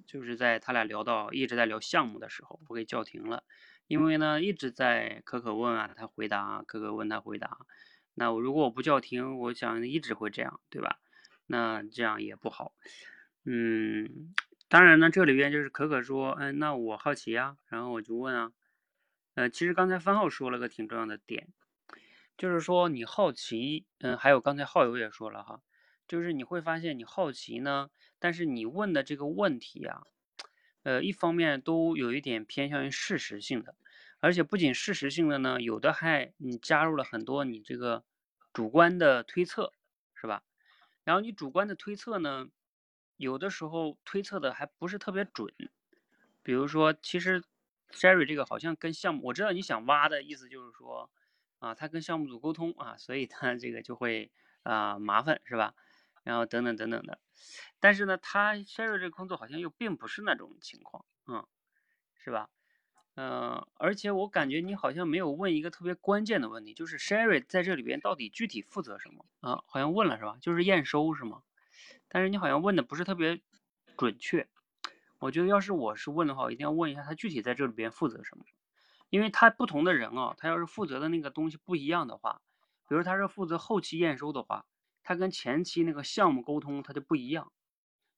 [0.05, 3.43] 就是在他俩聊到一直在聊项目的时候，我给叫停了。
[3.87, 7.57] 因为呢，一直在可可问啊，他回答，可可问他回答。
[8.20, 10.99] 那我如果我不叫停，我想一直会这样，对吧？
[11.45, 12.74] 那这样也不好。
[13.45, 14.34] 嗯，
[14.67, 18.51] 当然呢，这里边就是可可说，嗯，那我好奇呀，然后我就问啊。
[19.36, 21.47] 呃，其实刚才番号说了个挺重要的点，
[22.38, 25.61] 就是说你好奇，嗯，还有刚才浩友也说了哈，
[26.05, 27.89] 就是你会发现你好奇呢，
[28.20, 30.03] 但是你问的这个问题呀。
[30.84, 33.76] 呃，一方面都有一点偏向于事实性的，
[34.20, 38.03] 而且不仅事实性的呢，有的还你加入了很多你这个
[38.60, 39.72] 主观的推测，
[40.14, 40.43] 是吧？
[41.05, 42.49] 然后你主观的推测呢，
[43.16, 45.53] 有的时候推测的还不是特别准。
[46.43, 47.41] 比如说，其实
[47.91, 51.10] Sherry 这个好像跟项目，我知道你想挖的意思就是说，
[51.60, 54.30] 啊，他跟项目组沟通啊，所以他 这个就会
[54.64, 55.74] 啊麻烦，是吧？
[56.26, 57.18] 然后等等等等的。
[57.80, 61.47] 但是呢，他 Sherry 这个工作好像又并不是那种情况，嗯，
[62.14, 62.49] 是吧？
[63.22, 69.61] 嗯，而且我感觉你好像没有问一个特别关键的问题，就是 Sherry 在这里边到底具体负责什么啊？
[69.67, 70.38] 好像问了是吧？
[70.39, 71.41] 就是验收是吗？
[72.07, 73.41] 但是你好像问的不是特别
[73.97, 74.47] 准确。
[75.20, 78.45] 我觉得要是我是问的话，我一定要问一下他具体在这里边负责什么，
[79.09, 82.41] 因为他不同的人啊，他要是负责的那个东西不一样的话，
[82.88, 84.65] 比如他是负责后期验收的话，
[85.03, 87.51] 他跟前期那个项目沟通他就不一样。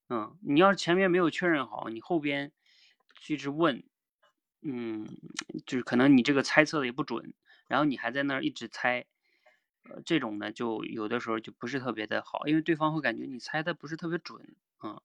[0.10, 2.52] 嗯，你要是前面没有确认好，你后边
[3.28, 3.84] 一直问，
[4.64, 5.07] 嗯，
[5.66, 7.34] 就是可能你这个猜测的也不准，
[7.68, 9.05] 然后你还在那儿一直猜，
[9.89, 14.55] 呃，这种呢就有的时候就不是特别的好，因为对方会感觉你猜的不是特别准。
[14.84, 15.01] 嗯，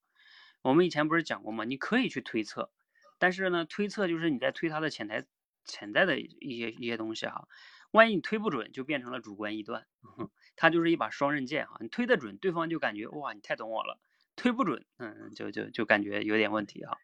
[0.62, 1.64] 我们以前不是讲过吗？
[1.64, 2.70] 你可以去推测，
[3.18, 5.24] 但是呢，推测就是你在推他的潜台
[5.64, 7.48] 潜在的一些一些东西哈，
[7.92, 9.86] 万一你推不准，就变成了主观臆断，
[10.56, 13.98] 它就是一把双刃剑哈，你推得准，对方就感觉哇，你太懂我了。
[14.36, 16.98] 推不准，嗯，就就就感觉有点问题哈，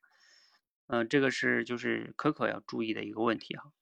[0.89, 3.73] 嗯，这个是就是可可要注意的一个问题哈，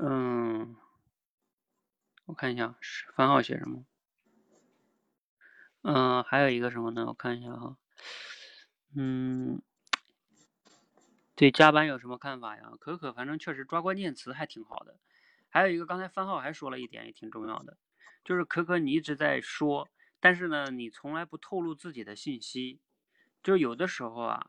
[0.00, 0.74] 嗯，
[2.24, 3.84] 我看一下是番号写什么。
[5.82, 7.06] 嗯，还有一个什么呢？
[7.06, 7.76] 我看一下哈。
[8.94, 9.60] 嗯，
[11.34, 12.72] 对加班有什么看法呀？
[12.80, 14.98] 可可，反正确实抓关键词还挺好的。
[15.48, 17.76] 还有一个，刚才番号还说了一点，也挺重要的，
[18.24, 22.80] 就是可可你一直在说，但是呢，你从来不透露自己的信息。
[23.42, 24.48] 就有的时候啊，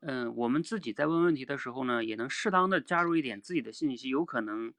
[0.00, 4.72] 嗯，我们自己在问问题的时候呢，也能适当的加入一点自己的信息，有可能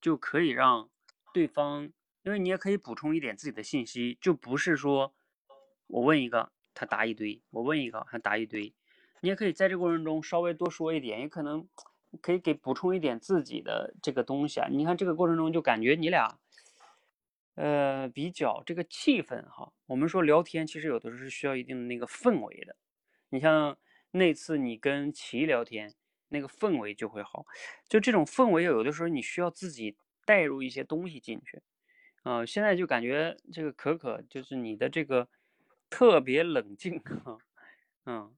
[0.00, 0.88] 就可以让
[1.32, 1.90] 对方，
[2.22, 5.12] 因为你也可以补充一点自己的信息，就不是说
[5.88, 8.72] 我问一个他答一堆，我问一个他答一堆，
[9.20, 11.68] 你也可以在这过程中稍微多说一点，也可能
[12.22, 14.68] 可以给补充一点自己的这个东西啊。
[14.70, 16.38] 你看这个过程中就感觉你俩，
[17.56, 22.76] 呃，比较这个气氛哈，我们说聊天其实有的时候是需要一定的那个氛围的。
[23.30, 23.76] 你像
[24.16, 25.92] 那次你跟齐聊天，
[26.28, 27.44] 那个氛围就会好。
[27.88, 31.60] 就这种氛围，有的时候你需要自己带入一些东西进去。
[32.22, 35.28] 啊，现在就感觉这个可可就是你的这个
[35.90, 37.38] 特别冷静啊，
[38.06, 38.36] 嗯，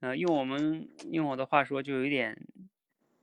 [0.00, 2.46] 呃，用我们用我的话说，就有点，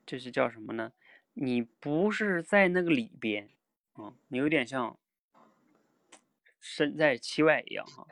[0.05, 0.93] 就是叫什么呢？
[1.33, 3.49] 你不是在那个里边，
[3.93, 4.99] 啊，你有点像
[6.59, 8.05] 身在其外一样哈。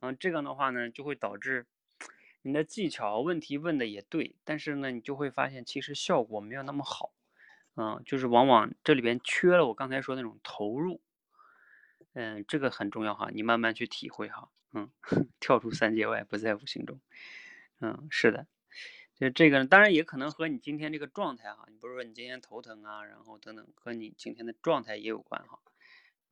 [0.00, 1.66] 嗯，这个的话呢，就会导致。
[2.46, 7.14] 你的技巧问题问的也对，但是呢，你就会发现其实效果没有那么好，
[7.74, 11.00] 嗯，就是往往这里边缺了我刚才说那种投入，
[12.12, 14.90] 嗯，这个很重要哈，你慢慢去体会哈，嗯，
[15.40, 17.00] 跳出三界外，不在五行中，
[17.80, 18.46] 嗯，是的，
[19.16, 25.60] 就这个当然也可能和你今天这个状态哈，你不是说你今天头疼啊，然后等等，和你今天的状态也有关哈，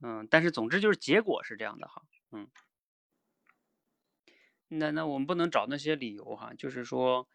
[0.02, 2.02] 嗯，但是总之就是结果是这样的哈，
[2.32, 2.46] 嗯。
[4.74, 7.28] 那那我们不能找那些理由哈，就是说，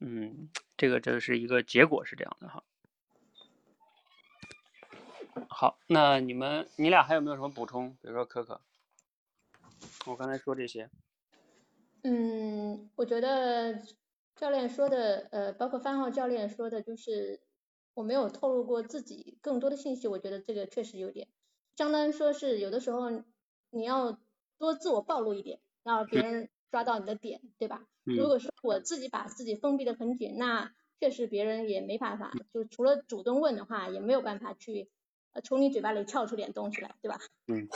[0.00, 2.62] 嗯，这个这是一个结果是这样的哈。
[5.48, 7.96] 好，那你们你俩还有没有什么补充？
[8.02, 8.60] 比如说可可，
[10.04, 10.90] 我刚才说这些。
[12.02, 13.82] 嗯，我觉得
[14.34, 17.40] 教练说的，呃，包括番号教练说的，就是
[17.94, 21.26] 我没有透露过自己更多的信息，我觉得这个确实有点。
[21.74, 23.10] 相当于说是有的时候
[23.70, 24.18] 你要
[24.58, 26.50] 多自我暴露一点，让别人。
[26.70, 27.86] 抓到你的点，对吧？
[28.04, 34.88] 如果说我自己把自己封闭的很紧，那确实别人也没办法，就除了主动问的话，也没有办法去
[35.32, 37.18] 呃从你嘴巴里撬出点东西来，对吧？
[37.46, 37.68] 嗯。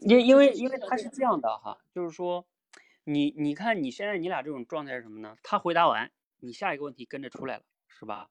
[0.00, 2.46] 因 因为因为他是这样的哈，就是说
[3.04, 5.36] 你你看你现在你俩这种状态是什么呢？
[5.42, 8.30] 他回答完，你下一个问题跟着出来了，是吧？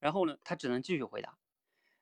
[0.00, 1.36] 然后呢，他只能继续回答，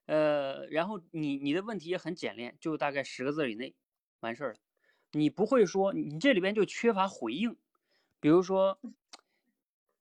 [0.06, 3.74] 呃，然后你你的问题也很简练，就大概十个字以内，
[4.20, 4.58] 完事儿了。
[5.12, 7.56] 你不会说你这里边就缺乏回应，
[8.20, 8.78] 比如说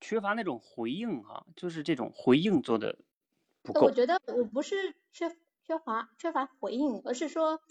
[0.01, 2.99] 缺乏那种回应哈，就是这种回应做的
[3.62, 3.88] 不够。
[3.88, 5.30] 我觉得我不是缺
[5.64, 7.62] 缺乏缺乏回应，而是说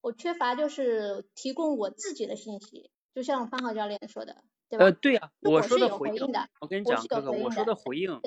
[0.00, 4.86] 我缺乏就是提供我自己的信息，就像方浩教练说的，对吧？
[4.86, 8.20] 呃，对呀，我说的回应的，我跟你讲哥哥，我说的回应，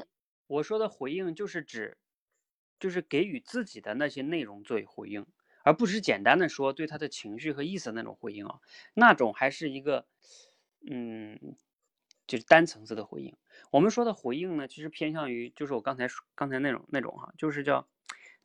[0.48, 1.98] 我说的回应就是指
[2.80, 5.26] 就是给予自己的那些内容作为回应。
[5.70, 8.60] 而不是简单的说对他的情绪和意思那种回应啊，
[8.96, 10.08] 那种还是一个，
[10.90, 11.56] 嗯，
[12.26, 13.38] 就是单层次的回应。
[13.70, 17.88] 我们说的回应呢，其实偏向于就是我刚才说刚才那种那种哈，就是叫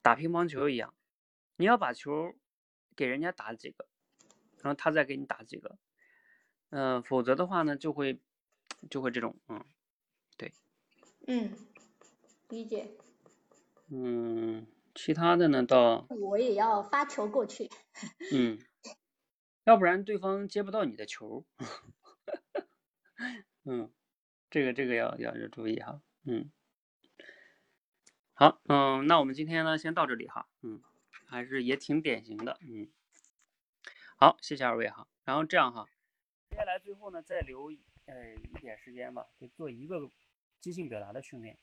[0.02, 0.92] 打乒乓球一样，
[1.56, 2.34] 你要把球
[2.94, 3.86] 给人家打几个，
[4.60, 5.78] 然后他再给你打几个，
[6.68, 8.20] 嗯，否则的话呢，就会
[8.90, 9.64] 就会这种，嗯，
[10.36, 10.52] 对，
[11.26, 11.56] 嗯，
[12.50, 12.86] 理解，
[13.88, 14.66] 嗯。
[14.94, 17.68] 其他的呢，倒我也要发球过去。
[18.32, 18.58] 嗯，
[19.64, 21.44] 要不然对方接不到你的球。
[23.64, 23.90] 嗯，
[24.50, 26.00] 这个这个要要要注意哈。
[26.24, 26.50] 嗯，
[28.34, 30.46] 好，嗯，那我们今天呢，先到这里哈。
[30.62, 30.80] 嗯，
[31.26, 32.58] 还是也挺典型的。
[32.62, 32.88] 嗯，
[34.16, 35.08] 好，谢谢二位哈。
[35.24, 35.88] 然后这样哈，
[36.50, 37.72] 接下来最后呢，再留
[38.06, 40.08] 呃一点时间吧，就做一个
[40.60, 41.58] 即兴表达的训练。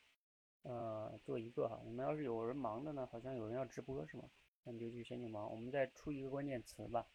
[0.63, 4.29] 呃，做一个哈，你们要是有人忙的呢，好像有人要直播是吗？
[4.63, 7.07] 那你就去先去忙，我们再出一个关键词吧。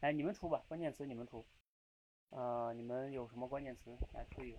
[0.00, 1.46] 哎，你们出吧，关键词你们出。
[2.30, 3.96] 呃，你们有什么关键词？
[4.12, 4.58] 来出一个。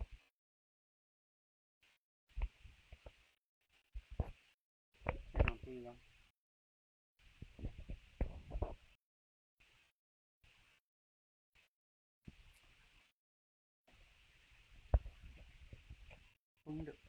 [5.34, 5.96] 现场出一个。
[16.64, 17.01] 风筝。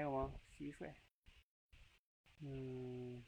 [0.00, 0.32] 还有吗？
[0.56, 0.94] 蟋蟀。
[2.38, 3.22] 嗯。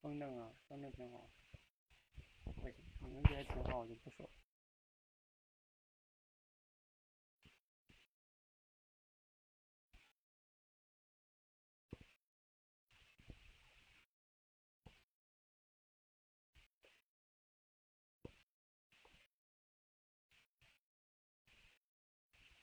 [0.00, 1.30] 风筝啊，风筝挺好。
[2.60, 2.68] 我
[2.98, 4.28] 你们觉得挺好，我就不说。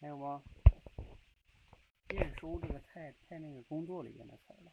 [0.02, 0.41] 还有吗？
[2.12, 4.72] 验收这个太太那个工作里面的词了。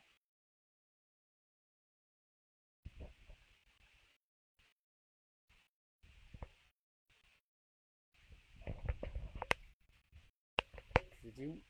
[11.20, 11.60] 纸巾。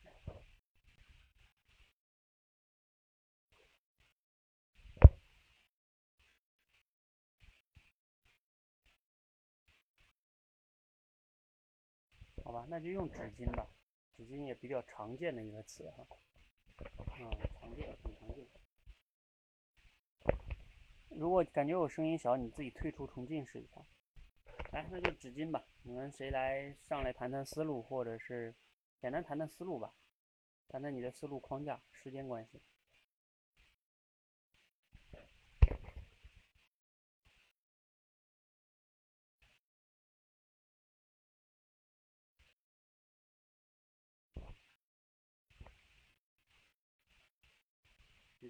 [12.46, 13.66] 好吧，那就用纸巾吧。
[14.16, 16.06] 纸巾也比较常见的一个词哈，
[16.78, 17.02] 啊，
[17.60, 18.46] 常见，很常见。
[21.08, 23.84] 如果感觉我声音小，你自己退出重进试一下。
[24.70, 25.66] 来，那就纸巾吧。
[25.82, 28.54] 你们谁来上来谈谈思路，或者是
[29.00, 29.92] 简单谈谈思路吧，
[30.68, 32.62] 谈谈你的思路框架，时间关系。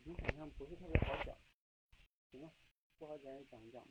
[0.07, 1.35] 纸巾好像不是特别好讲，
[2.31, 2.53] 行吧，
[2.97, 3.83] 不好讲就讲一讲。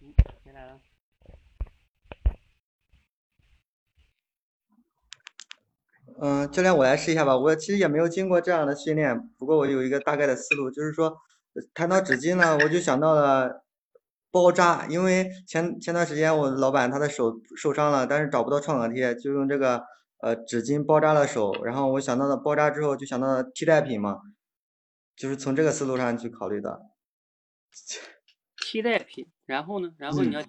[0.00, 0.14] 嗯，
[0.44, 0.80] 谁来了？
[6.20, 7.36] 嗯，教练，我来试一下吧。
[7.36, 11.18] 我其实也没有经过这样的训练，不过我有一个大概的思路，就是说，
[11.74, 13.63] 谈到纸巾呢，我就想到了
[14.34, 19.84] 包扎，因为前前段时间我老板他的手受伤了，但是找不到创可贴，就用这个
[20.18, 24.18] 呃纸巾包扎了手，然后我想到了包扎之后就想到了替代品嘛，
[25.14, 26.80] 就是从这个思路上去考虑的。
[28.66, 29.92] 替代品，然后呢？
[29.98, 30.42] 然后你要，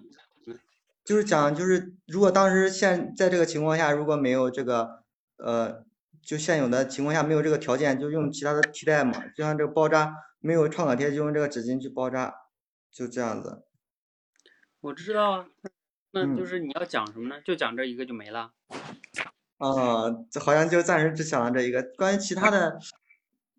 [1.04, 5.04] 就是讲，就是如果当时现在这个情况下，如果没有这个，
[5.36, 5.84] 呃，
[6.20, 12.34] 就现有的情况下没有这个条件，就用其他的替代嘛，就像这个包扎，没有创可贴就用这个纸巾去包扎，
[12.90, 13.65] 就这样子。
[14.86, 15.48] 我知道啊，
[16.12, 17.40] 那就是你要讲什么呢？
[17.42, 18.52] 就讲这一个就没了。
[19.58, 22.78] 啊，这好像就暂时只想到这一个，关于其他的。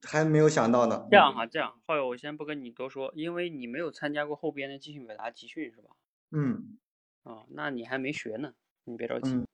[0.04, 1.06] 还没有想到呢。
[1.10, 5.90] 这样哈，这样，浩友，我先不跟你多说，因为你没有参加过后边的即兴表达集训，是吧？
[6.32, 6.78] 嗯。
[7.24, 8.54] 哦，那你还没学呢，
[8.86, 9.32] 你别着急。
[9.32, 9.48] 嗯。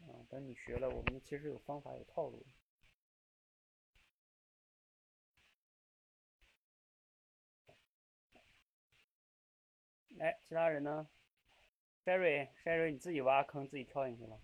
[0.00, 2.44] 啊，等你学了，我们其实有方法有套路。
[10.22, 11.08] 哎，其他人呢
[12.04, 14.38] ？Sherry，Sherry，你自己挖坑，自己跳进去了。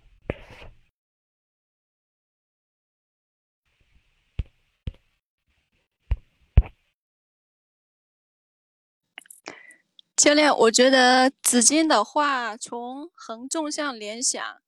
[10.16, 14.60] 教练，我觉得纸巾的话，从横纵向联想，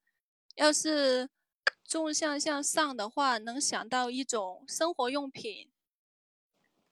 [0.54, 1.28] 要是
[1.82, 5.68] 纵向向上的话，能想到一种生活用品；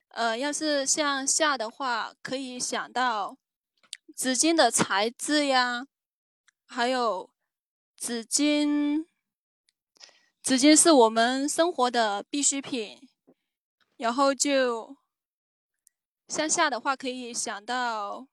[0.08, 3.38] 呃，要是向下的话，可以想到
[4.18, 5.86] 纸巾的材质呀，
[6.66, 7.30] 还有
[7.96, 9.06] 纸巾，
[10.42, 13.08] 纸巾是我们生活的必需品。
[13.96, 14.96] 然后就
[16.26, 18.26] 向下的话，可以想到。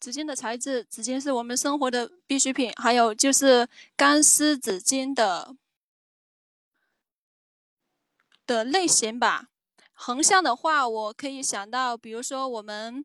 [0.00, 2.72] 纸巾的材质，纸巾是我们生活的必需品。
[2.82, 5.54] 还有就是干湿纸巾的
[8.44, 9.50] 的类型吧。
[9.92, 13.04] 横向的话，我可以想到，比如说我们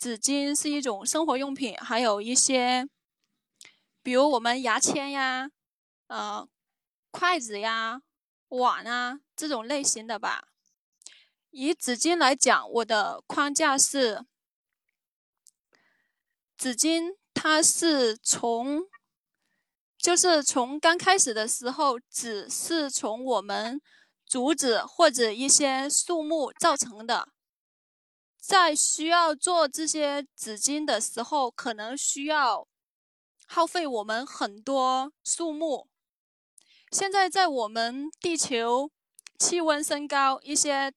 [0.00, 2.88] 纸巾是一种生活用品，还有一些，
[4.02, 5.50] 比如我们牙签呀、
[6.06, 6.48] 呃
[7.10, 8.00] 筷子呀、
[8.48, 10.48] 碗啊这种类型的吧。
[11.50, 14.24] 以纸巾来讲，我的框架是。
[16.56, 18.84] 纸巾它是从，
[19.98, 23.78] 就是从刚开始的时候，纸是从我们
[24.24, 27.28] 竹子或者一些树木造成的，
[28.50, 32.66] 在需要做这些纸巾的时候，可能需要
[33.46, 35.88] 耗费我们很多树木。
[36.90, 38.90] 现在在我们地球
[39.38, 40.92] 气温升高，一些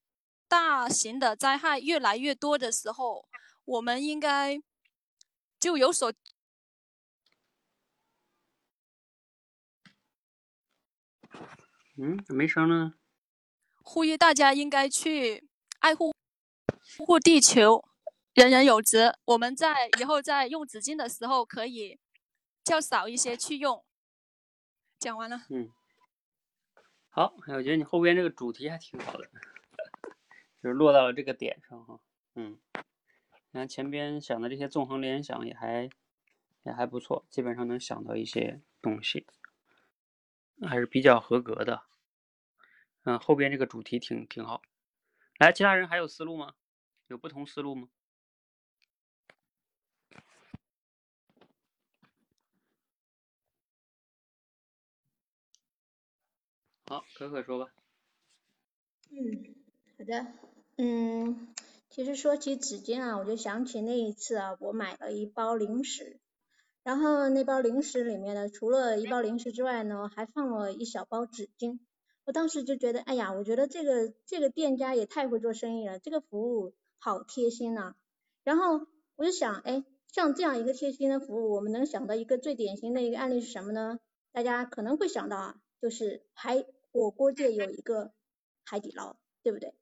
[0.47, 3.27] 大型的灾害越来越多的时候，
[3.65, 4.59] 我们应该。
[5.59, 6.11] 就有所，
[11.97, 12.95] 嗯，没声了。
[13.81, 15.47] 呼吁大家应该去
[15.79, 16.11] 爱护
[16.99, 17.83] 护地球。
[18.33, 19.19] 人人有责。
[19.25, 21.99] 我们在以后在用纸巾的时候，可以
[22.63, 23.85] 较少一些去用。
[24.97, 25.45] 讲完了。
[25.49, 25.69] 嗯。
[27.09, 29.29] 好，我觉得你后边这个主题还挺好的，
[30.63, 31.99] 就是落到了这个点上哈。
[32.33, 32.57] 嗯，
[33.51, 35.87] 你看前边想的这些纵横联想也还
[36.63, 39.27] 也还不错，基本上能想到一些东西，
[40.67, 41.83] 还是比较合格的。
[43.03, 44.63] 嗯，后边这个主题挺挺好。
[45.37, 46.55] 来，其他人还有思路吗？
[47.13, 47.87] 有不同思路吗？
[56.87, 57.71] 好，可可说吧。
[59.11, 59.53] 嗯，
[59.99, 60.25] 好的。
[60.77, 61.53] 嗯，
[61.91, 66.19] 其实说起纸巾啊，我就想起那一次啊，我买了一包零食，
[66.81, 71.77] 然后那包零食里面呢，除了一包零食之外呢，还放了一小包纸巾。
[72.25, 76.73] 我当时就觉得，哎呀，我觉得这个这个店家也太会做生意了，这个服务
[77.03, 77.95] 好贴心呐。
[78.43, 83.99] 然后我就想，哎，像这样一个贴心的服务，我们能想到一个最典型的一个案例是什么呢？
[84.31, 86.65] 大家可能会想到啊，就是海。
[86.95, 88.13] 火锅界有一个
[88.63, 89.73] 海底捞，对不对？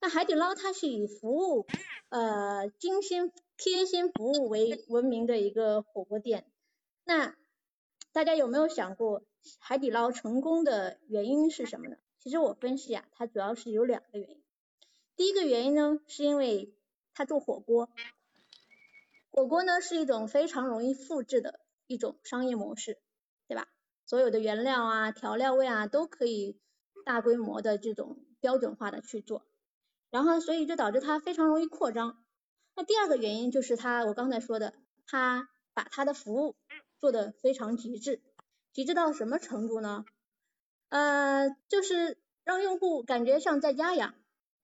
[0.00, 1.64] 那海底捞它是以服务
[2.08, 6.44] 呃精心贴心服务为闻名的一个火锅店。
[7.04, 7.36] 那
[8.10, 9.22] 大家有没有想过
[9.60, 11.96] 海底捞成功的原因是什么呢？
[12.18, 14.42] 其实我分析啊，它主要是有两个原因。
[15.16, 16.74] 第一个原因呢，是因为
[17.14, 17.88] 他做火锅，
[19.30, 22.98] 火锅呢是一种非常容易复制的一种商业模式，
[23.48, 23.66] 对吧？
[24.04, 26.60] 所有的原料啊、调料味啊都可以
[27.04, 29.46] 大规模的这种标准化的去做，
[30.10, 32.22] 然后所以就导致它非常容易扩张。
[32.74, 34.74] 那第二个原因就是他，我刚才说的，
[35.06, 36.56] 他把他的服务
[37.00, 38.20] 做的非常极致，
[38.74, 40.04] 极致到什么程度呢？
[40.90, 44.14] 呃，就是让用户感觉像在家一样。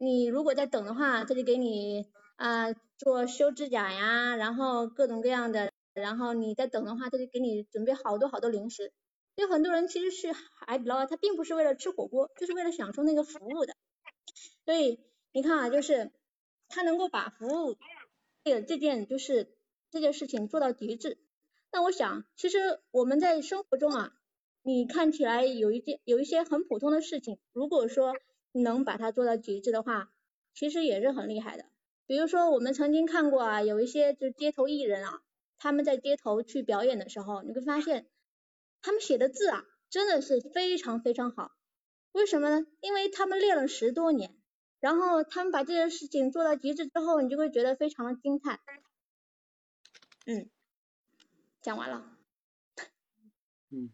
[0.03, 8.93] 你如果在等的话，他就给你啊做修指甲呀，然后各种各样的，然后你在等的话，他就给你准备好多好多零食。
[9.37, 13.77] 有很多人其实去海底捞，他并不是为了吃火锅，就是为了享受那个服务的。
[14.65, 14.99] 所以
[15.31, 16.11] 你看啊，就是
[16.67, 17.77] 他能够把服务
[18.43, 19.57] 这个这件就是
[19.93, 21.17] 这件事情做到极致。
[21.71, 24.13] 那我想，其实我们在生活中啊，
[24.63, 28.17] 你看起来有一件有一些很普通的事情，如果说
[28.53, 30.13] 能把它做到极致的话，
[30.55, 31.65] 其实也是很厉害的。
[32.07, 35.23] 比如说我们曾经看过啊，有一些就街头艺人啊，
[35.59, 38.09] 他们在街头去表演的时候，你会发现。
[38.85, 41.53] 他们写的字啊，真的是非常非常好。
[42.11, 42.67] 为什么呢？
[42.81, 44.37] 因为他们练了十多年，
[44.81, 48.59] 然后他们把这件事情做到极致之后，你就会觉得非常的惊叹。
[50.27, 50.51] 嗯，
[51.61, 52.19] 讲完了。
[53.71, 53.93] 嗯，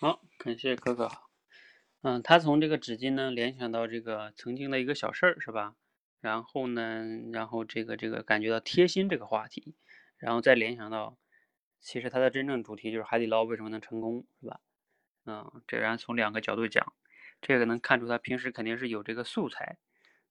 [0.00, 1.10] 好，感谢可可。
[2.06, 5.74] 嗯，他从这个纸巾呢联想到这个曾经的一个小事儿，是吧？
[6.20, 7.02] 然后呢，
[7.32, 9.74] 然后这个这个感觉到贴心这个话题，
[10.18, 11.16] 然后再联想到。
[11.80, 14.60] 其实它的真正主题就是海底捞为什么能成功，是吧？
[15.24, 16.94] 嗯，这然从两个角度讲，
[17.40, 19.78] 这个能看出他平时肯定是有这个素材，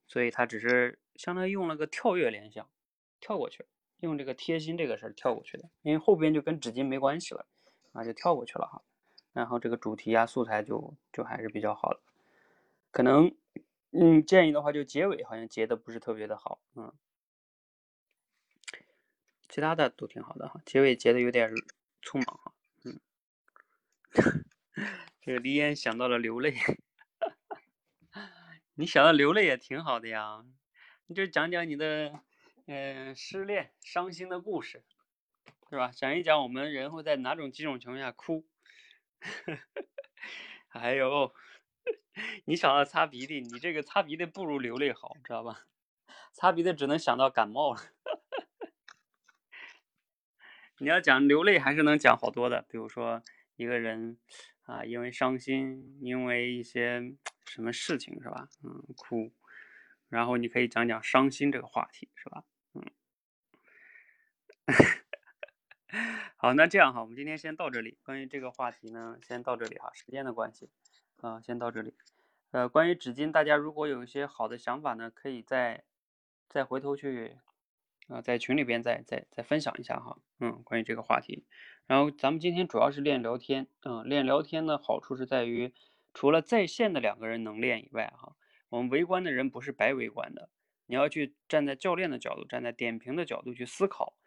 [0.08, 2.70] 所以他只是相当于用了个跳跃联想，
[3.20, 3.66] 跳过去，
[4.00, 7.48] 用这个贴心这个事儿跳过去的，因为后边就跟纸巾没关系了，
[7.94, 8.84] 啊，就跳过去了哈。
[9.34, 12.00] 然后这个主题啊素材就就还是比较好的，
[12.92, 13.36] 可能
[13.92, 16.94] 嗯建议的话就结尾好像结的不是特别的好，嗯。
[19.50, 21.52] 其他的都挺好的哈，结尾结的有点
[22.02, 22.54] 匆忙哈，
[22.86, 23.00] 嗯，
[25.22, 26.56] 这个李岩想到了流泪，
[28.74, 30.44] 你想到流泪也挺好的呀，
[31.06, 32.20] 你就讲讲你的
[32.66, 34.84] 嗯失恋伤心的故事，
[35.70, 35.92] 是吧？
[35.94, 38.48] 讲一讲我们人会在哪种几种情况下哭，
[40.68, 41.34] 还有
[42.46, 45.66] 你想到擦鼻涕，你这个擦鼻涕不如流泪好，知道吧？
[46.34, 47.82] 擦鼻涕只能想到感冒了。
[50.80, 52.64] 你要讲流泪，还是能讲好多的。
[52.68, 53.24] 比如说
[53.56, 54.18] 一个人
[54.64, 58.50] 啊，因为伤心，因为一些什么事情，是吧？
[58.64, 59.32] 嗯，哭。
[60.10, 62.44] 然后你可以讲讲伤心这个话题，是吧？
[62.74, 62.84] 嗯。
[66.44, 67.98] 好，那这样哈，我们今天先到这里。
[68.04, 70.70] 关于这个话题呢，先到这里哈，时间的关系
[71.22, 71.94] 啊，先到这里。
[72.52, 75.86] 呃，关于纸巾，大家如果有一些好的想法呢，可以再
[76.50, 77.38] 再回头去。
[78.10, 81.46] 啊，在群里边再再再分享一下哈，嗯，关于这个话题。
[81.88, 85.74] 然后咱们今天主要是练聊天，嗯，练聊天的好处是在于，
[86.14, 88.36] 除了在线的两个人能练以外，哈，
[88.68, 90.50] 我们围观的人不是白围观的，
[90.88, 94.18] 你要去站在教练的角度，站在点评的角度去思考，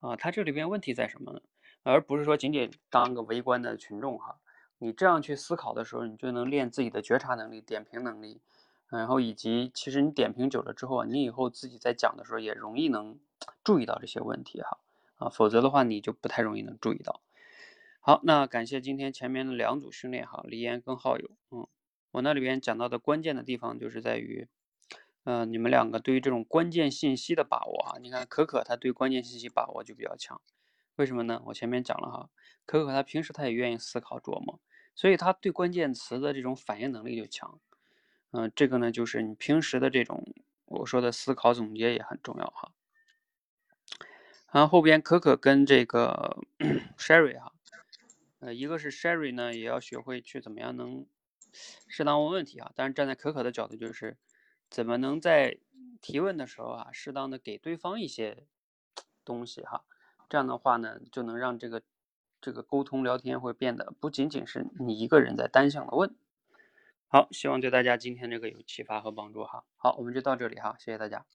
[0.00, 1.40] 啊，他这里边问题在什么呢？
[1.82, 4.38] 而不是说仅仅当个围观的群众哈，
[4.78, 8.40] 你这样去思考的时候，你就能练自己的觉察能力、点评能力，
[8.88, 13.18] 然后以及其实你点评久了之后啊，你以后自己在讲的时候也容易能。
[13.64, 14.78] 注意到这些问题哈
[15.16, 17.20] 啊，否则的话你就不太容易能注意到。
[17.98, 21.66] 好，那感谢今天前面的两组训练哈，李岩跟浩友，嗯，
[22.12, 24.46] 我那里边讲到的关键的地方就是在于，
[25.24, 30.40] 呃，你们两个对于这种关键信息的把握哈，你看可可他对关键信息把握就比较强，
[31.02, 31.42] 为什么呢？
[31.46, 32.30] 我前面讲了哈，
[32.64, 34.60] 可可他平时他也愿意思考琢磨，
[34.94, 37.58] 所以他对关键词的这种反应能力就强，
[38.30, 40.24] 嗯，这个呢就是你平时的这种
[40.66, 42.72] 我说的思考总结也很重要哈。
[44.52, 46.38] 然后后边可可跟这个
[46.96, 47.52] Sherry 哈。
[48.38, 51.04] 呃，一个是 Sherry 呢，也要学会去怎么样能
[51.88, 52.70] 适当问问题啊。
[52.76, 54.16] 但是站在可可的角度，就是
[54.70, 55.58] 怎么能在
[56.00, 58.44] 提问的时候啊，适当的给对方一些
[59.24, 59.84] 东西哈。
[60.32, 61.82] 这样的话呢，就能让这个
[62.40, 66.16] 这个沟通聊天会变得不仅仅是你一个人在单向的问。
[67.06, 69.64] 好，希望对大家今天这个有启发和帮助哈。
[69.76, 71.26] 好，我们就到这里哈，谢谢大家。